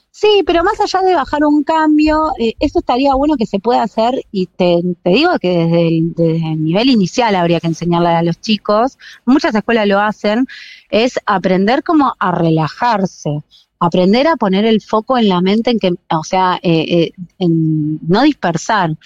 Sí, 0.09 0.43
pero 0.45 0.63
más 0.63 0.79
allá 0.81 1.01
de 1.07 1.15
bajar 1.15 1.45
un 1.45 1.63
cambio, 1.63 2.31
eh, 2.39 2.53
eso 2.59 2.79
estaría 2.79 3.13
bueno 3.13 3.37
que 3.37 3.45
se 3.45 3.59
pueda 3.59 3.83
hacer 3.83 4.25
y 4.31 4.47
te, 4.47 4.81
digo 5.05 5.37
que 5.39 5.49
desde 5.49 5.87
el, 5.87 6.13
desde 6.15 6.53
el, 6.53 6.63
nivel 6.63 6.89
inicial 6.89 7.35
habría 7.35 7.59
que 7.59 7.67
enseñarle 7.67 8.09
a 8.09 8.23
los 8.23 8.41
chicos, 8.41 8.97
muchas 9.25 9.53
escuelas 9.55 9.87
lo 9.87 9.99
hacen, 9.99 10.47
es 10.89 11.19
aprender 11.25 11.83
como 11.83 12.15
a 12.19 12.31
relajarse, 12.31 13.41
aprender 13.79 14.27
a 14.27 14.37
poner 14.37 14.65
el 14.65 14.81
foco 14.81 15.17
en 15.17 15.29
la 15.29 15.39
mente 15.39 15.69
en 15.71 15.79
que, 15.79 15.93
o 16.09 16.23
sea, 16.23 16.59
eh, 16.61 16.85
eh, 16.89 17.11
en 17.39 17.99
no 18.07 18.23
dispersar 18.23 18.97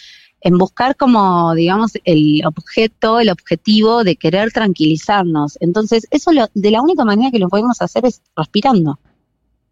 en 0.45 0.59
buscar 0.59 0.95
como, 0.95 1.55
digamos, 1.55 1.93
el 2.03 2.43
objeto, 2.45 3.19
el 3.19 3.31
objetivo 3.31 4.03
de 4.03 4.15
querer 4.15 4.51
tranquilizarnos. 4.51 5.57
Entonces, 5.59 6.05
eso 6.11 6.29
de 6.53 6.71
la 6.71 6.83
única 6.83 7.03
manera 7.03 7.31
que 7.31 7.39
lo 7.39 7.49
podemos 7.49 7.81
hacer 7.81 8.05
es 8.05 8.21
respirando. 8.35 8.99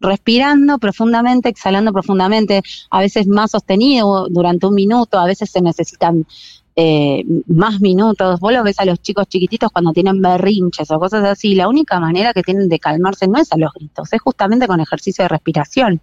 Respirando 0.00 0.78
profundamente, 0.78 1.48
exhalando 1.48 1.92
profundamente, 1.92 2.60
a 2.90 2.98
veces 2.98 3.28
más 3.28 3.52
sostenido 3.52 4.26
durante 4.28 4.66
un 4.66 4.74
minuto, 4.74 5.16
a 5.16 5.26
veces 5.26 5.48
se 5.48 5.62
necesitan 5.62 6.26
eh, 6.74 7.22
más 7.46 7.80
minutos. 7.80 8.40
Vos 8.40 8.52
lo 8.52 8.64
ves 8.64 8.80
a 8.80 8.84
los 8.84 9.00
chicos 9.00 9.28
chiquititos 9.28 9.70
cuando 9.70 9.92
tienen 9.92 10.20
berrinches 10.20 10.90
o 10.90 10.98
cosas 10.98 11.24
así. 11.24 11.54
La 11.54 11.68
única 11.68 12.00
manera 12.00 12.34
que 12.34 12.42
tienen 12.42 12.68
de 12.68 12.80
calmarse 12.80 13.28
no 13.28 13.38
es 13.38 13.52
a 13.52 13.58
los 13.58 13.72
gritos, 13.72 14.12
es 14.12 14.20
justamente 14.20 14.66
con 14.66 14.80
ejercicio 14.80 15.22
de 15.22 15.28
respiración. 15.28 16.00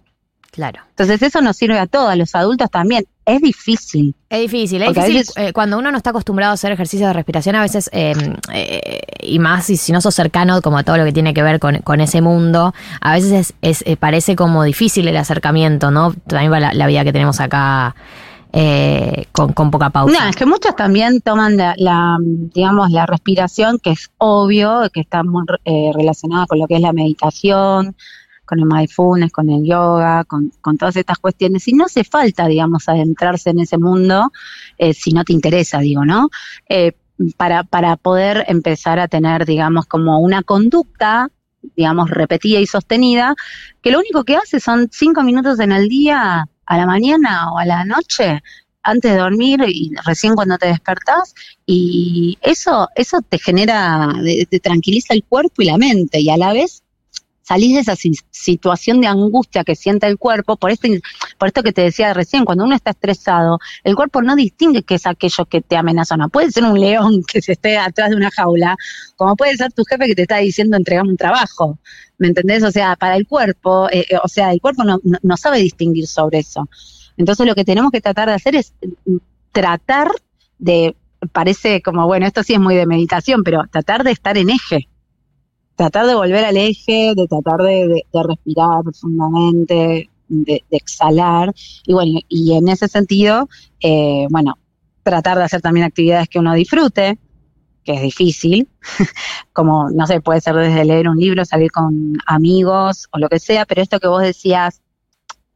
Claro. 0.52 0.82
Entonces 0.90 1.22
eso 1.22 1.40
nos 1.40 1.56
sirve 1.56 1.78
a 1.78 1.86
todos, 1.86 2.10
a 2.10 2.14
los 2.14 2.34
adultos 2.34 2.70
también. 2.70 3.06
Es 3.24 3.40
difícil. 3.40 4.14
Es 4.28 4.40
difícil, 4.42 4.82
es 4.82 4.92
difícil. 4.92 5.24
Eh, 5.42 5.52
cuando 5.54 5.78
uno 5.78 5.90
no 5.90 5.96
está 5.96 6.10
acostumbrado 6.10 6.50
a 6.50 6.54
hacer 6.54 6.72
ejercicio 6.72 7.06
de 7.06 7.14
respiración, 7.14 7.56
a 7.56 7.62
veces, 7.62 7.88
em, 7.90 8.36
eh, 8.52 9.00
y 9.22 9.38
más 9.38 9.64
si, 9.64 9.78
si 9.78 9.92
no 9.92 10.02
sos 10.02 10.14
cercano 10.14 10.60
como 10.60 10.76
a 10.76 10.82
todo 10.82 10.98
lo 10.98 11.04
que 11.06 11.12
tiene 11.12 11.32
que 11.32 11.42
ver 11.42 11.58
con, 11.58 12.00
ese 12.02 12.20
mundo, 12.20 12.74
a 13.00 13.14
veces 13.14 13.54
es, 13.62 13.82
eh, 13.86 13.96
parece 13.96 14.36
como 14.36 14.62
difícil 14.62 15.08
el 15.08 15.16
acercamiento, 15.16 15.90
¿no? 15.90 16.12
También 16.26 16.52
va 16.52 16.60
la, 16.60 16.86
vida 16.86 17.02
que 17.02 17.14
tenemos 17.14 17.40
acá. 17.40 17.94
con, 19.32 19.54
con, 19.54 19.70
poca 19.70 19.88
pausa. 19.88 20.20
No, 20.20 20.28
es 20.28 20.36
que 20.36 20.44
muchos 20.44 20.76
también 20.76 21.22
toman 21.22 21.56
la, 21.56 22.18
digamos, 22.20 22.90
la 22.90 23.06
respiración, 23.06 23.78
que 23.78 23.92
es 23.92 24.10
obvio, 24.18 24.82
que 24.92 25.00
está 25.00 25.22
muy 25.22 25.44
relacionada 25.64 26.44
con 26.44 26.58
lo 26.58 26.66
que 26.66 26.74
es 26.74 26.82
la 26.82 26.92
meditación, 26.92 27.96
con 28.44 28.58
el 28.58 28.66
mindfulness, 28.66 29.32
con 29.32 29.48
el 29.50 29.64
yoga, 29.64 30.24
con, 30.24 30.50
todas 30.78 30.96
estas 30.96 31.18
cuestiones. 31.18 31.66
Y 31.68 31.72
no 31.72 31.84
hace 31.84 32.04
falta, 32.04 32.46
digamos, 32.46 32.88
adentrarse 32.88 33.50
en 33.50 33.60
ese 33.60 33.78
mundo 33.78 34.30
eh, 34.78 34.94
si 34.94 35.12
no 35.12 35.24
te 35.24 35.32
interesa, 35.32 35.78
digo, 35.78 36.04
¿no? 36.04 36.28
Eh, 36.68 36.92
para, 37.36 37.62
para 37.62 37.96
poder 37.96 38.44
empezar 38.48 38.98
a 38.98 39.08
tener, 39.08 39.46
digamos, 39.46 39.86
como 39.86 40.20
una 40.20 40.42
conducta 40.42 41.30
digamos, 41.76 42.10
repetida 42.10 42.58
y 42.58 42.66
sostenida, 42.66 43.34
que 43.80 43.92
lo 43.92 44.00
único 44.00 44.24
que 44.24 44.36
hace 44.36 44.58
son 44.58 44.88
cinco 44.90 45.22
minutos 45.22 45.60
en 45.60 45.70
el 45.72 45.88
día, 45.88 46.48
a 46.66 46.76
la 46.76 46.86
mañana 46.86 47.52
o 47.52 47.58
a 47.58 47.64
la 47.64 47.84
noche, 47.84 48.42
antes 48.82 49.12
de 49.12 49.18
dormir 49.18 49.60
y 49.66 49.92
recién 50.04 50.34
cuando 50.34 50.58
te 50.58 50.66
despertás, 50.66 51.34
y 51.66 52.38
eso, 52.42 52.88
eso 52.96 53.20
te 53.22 53.38
genera, 53.38 54.12
te 54.50 54.60
tranquiliza 54.60 55.14
el 55.14 55.24
cuerpo 55.24 55.62
y 55.62 55.66
la 55.66 55.78
mente, 55.78 56.20
y 56.20 56.30
a 56.30 56.36
la 56.36 56.52
vez 56.52 56.82
salís 57.42 57.74
de 57.74 57.80
esa 57.80 57.94
situación 58.30 59.00
de 59.00 59.08
angustia 59.08 59.64
que 59.64 59.76
siente 59.76 60.06
el 60.06 60.18
cuerpo, 60.18 60.56
por, 60.56 60.70
este, 60.70 61.00
por 61.38 61.48
esto 61.48 61.62
que 61.62 61.72
te 61.72 61.82
decía 61.82 62.14
recién, 62.14 62.44
cuando 62.44 62.64
uno 62.64 62.74
está 62.74 62.90
estresado, 62.90 63.58
el 63.84 63.94
cuerpo 63.94 64.22
no 64.22 64.36
distingue 64.36 64.82
qué 64.82 64.94
es 64.94 65.06
aquello 65.06 65.44
que 65.46 65.60
te 65.60 65.76
amenaza 65.76 66.16
no. 66.16 66.28
Puede 66.28 66.50
ser 66.50 66.64
un 66.64 66.80
león 66.80 67.22
que 67.30 67.42
se 67.42 67.52
esté 67.52 67.76
atrás 67.76 68.10
de 68.10 68.16
una 68.16 68.30
jaula, 68.30 68.76
como 69.16 69.36
puede 69.36 69.56
ser 69.56 69.72
tu 69.72 69.84
jefe 69.84 70.06
que 70.06 70.14
te 70.14 70.22
está 70.22 70.38
diciendo 70.38 70.76
entregame 70.76 71.10
un 71.10 71.16
trabajo. 71.16 71.78
¿Me 72.18 72.28
entendés? 72.28 72.62
O 72.62 72.70
sea, 72.70 72.94
para 72.96 73.16
el 73.16 73.26
cuerpo, 73.26 73.88
eh, 73.90 74.06
eh, 74.08 74.18
o 74.22 74.28
sea, 74.28 74.52
el 74.52 74.60
cuerpo 74.60 74.84
no, 74.84 75.00
no 75.02 75.36
sabe 75.36 75.58
distinguir 75.58 76.06
sobre 76.06 76.38
eso. 76.38 76.68
Entonces 77.16 77.46
lo 77.46 77.54
que 77.54 77.64
tenemos 77.64 77.90
que 77.90 78.00
tratar 78.00 78.28
de 78.28 78.34
hacer 78.34 78.54
es 78.54 78.72
mm, 79.06 79.16
tratar 79.50 80.10
de, 80.58 80.94
parece 81.32 81.82
como, 81.82 82.06
bueno, 82.06 82.26
esto 82.26 82.42
sí 82.42 82.54
es 82.54 82.60
muy 82.60 82.76
de 82.76 82.86
meditación, 82.86 83.42
pero 83.42 83.64
tratar 83.70 84.04
de 84.04 84.12
estar 84.12 84.38
en 84.38 84.50
eje 84.50 84.88
tratar 85.82 86.06
de 86.06 86.14
volver 86.14 86.44
al 86.44 86.56
eje, 86.56 87.12
de 87.16 87.26
tratar 87.26 87.60
de, 87.60 88.04
respirar 88.12 88.84
profundamente, 88.84 90.08
de, 90.28 90.64
exhalar. 90.70 91.52
Y 91.84 91.92
bueno, 91.92 92.20
y 92.28 92.54
en 92.54 92.68
ese 92.68 92.86
sentido, 92.86 93.48
eh, 93.80 94.26
bueno, 94.30 94.58
tratar 95.02 95.38
de 95.38 95.44
hacer 95.44 95.60
también 95.60 95.84
actividades 95.84 96.28
que 96.28 96.38
uno 96.38 96.54
disfrute, 96.54 97.18
que 97.82 97.94
es 97.94 98.02
difícil, 98.02 98.68
como, 99.52 99.90
no 99.90 100.06
sé, 100.06 100.20
puede 100.20 100.40
ser 100.40 100.54
desde 100.54 100.84
leer 100.84 101.08
un 101.08 101.18
libro, 101.18 101.44
salir 101.44 101.72
con 101.72 102.16
amigos 102.26 103.08
o 103.10 103.18
lo 103.18 103.28
que 103.28 103.40
sea, 103.40 103.64
pero 103.66 103.82
esto 103.82 103.98
que 103.98 104.06
vos 104.06 104.22
decías, 104.22 104.82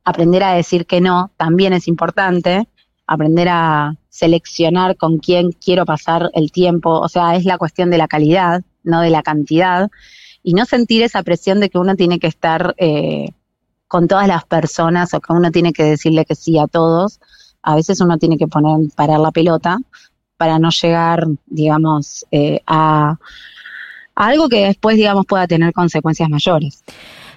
aprender 0.03 0.43
a 0.43 0.55
decir 0.55 0.87
que 0.87 1.01
no, 1.01 1.31
también 1.37 1.73
es 1.73 1.87
importante, 1.87 2.69
aprender 3.07 3.49
a 3.49 3.95
seleccionar 4.09 4.97
con 4.97 5.19
quién 5.19 5.53
quiero 5.53 5.87
pasar 5.87 6.31
el 6.35 6.51
tiempo, 6.51 6.99
o 6.99 7.09
sea, 7.09 7.37
es 7.37 7.45
la 7.45 7.59
cuestión 7.59 7.91
de 7.91 7.99
la 7.99 8.09
calidad, 8.09 8.65
no 8.87 9.03
de 9.03 9.11
la 9.11 9.23
cantidad, 9.23 9.91
y 10.43 10.55
no 10.55 10.65
sentir 10.65 11.03
esa 11.03 11.23
presión 11.23 11.61
de 11.61 11.69
que 11.69 11.79
uno 11.79 11.97
tiene 11.97 12.19
que 12.19 12.29
estar 12.29 12.75
eh, 12.79 13.31
con 13.89 14.09
todas 14.09 14.29
las 14.29 14.45
personas 14.45 15.13
o 15.13 15.21
que 15.21 15.33
uno 15.33 15.51
tiene 15.51 15.73
que 15.73 15.85
decirle 15.85 16.25
que 16.25 16.35
sí 16.35 16.59
a 16.59 16.67
todos. 16.67 17.21
A 17.63 17.75
veces 17.75 18.01
uno 18.01 18.17
tiene 18.17 18.39
que 18.39 18.47
poner, 18.47 18.89
parar 18.95 19.21
la 19.21 19.33
pelota 19.33 19.79
para 20.37 20.59
no 20.59 20.71
llegar, 20.71 21.27
digamos, 21.47 22.25
eh, 22.31 22.61
a, 22.67 23.19
a 24.15 24.27
algo 24.27 24.49
que 24.49 24.67
después, 24.67 24.97
digamos, 24.97 25.27
pueda 25.27 25.47
tener 25.47 25.73
consecuencias 25.73 26.29
mayores. 26.29 26.85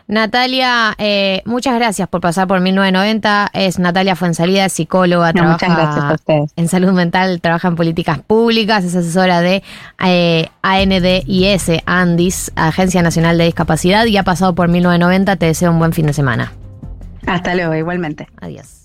Natalia, 0.09 0.95
eh, 0.97 1.43
muchas 1.45 1.75
gracias 1.75 2.09
por 2.09 2.19
pasar 2.19 2.47
por 2.47 2.59
1990. 2.59 3.51
Es 3.53 3.77
Natalia 3.77 4.15
Fuensalida, 4.15 4.67
psicóloga, 4.67 5.31
trabaja 5.33 5.53
muchas 5.53 5.77
gracias 5.77 6.03
a 6.03 6.13
ustedes. 6.13 6.51
en 6.55 6.67
salud 6.67 6.93
mental, 6.93 7.39
trabaja 7.41 7.67
en 7.67 7.75
políticas 7.75 8.17
públicas, 8.17 8.83
es 8.83 8.95
asesora 8.95 9.39
de 9.41 9.61
eh, 10.03 10.49
ANDIS, 10.63 11.83
ANDIS, 11.85 12.51
Agencia 12.55 13.03
Nacional 13.03 13.37
de 13.37 13.43
Discapacidad, 13.45 14.07
y 14.07 14.17
ha 14.17 14.23
pasado 14.23 14.55
por 14.55 14.67
1990. 14.67 15.35
Te 15.35 15.45
deseo 15.45 15.69
un 15.69 15.77
buen 15.77 15.93
fin 15.93 16.07
de 16.07 16.13
semana. 16.13 16.53
Hasta 17.27 17.53
luego, 17.53 17.75
igualmente. 17.75 18.27
Adiós. 18.41 18.78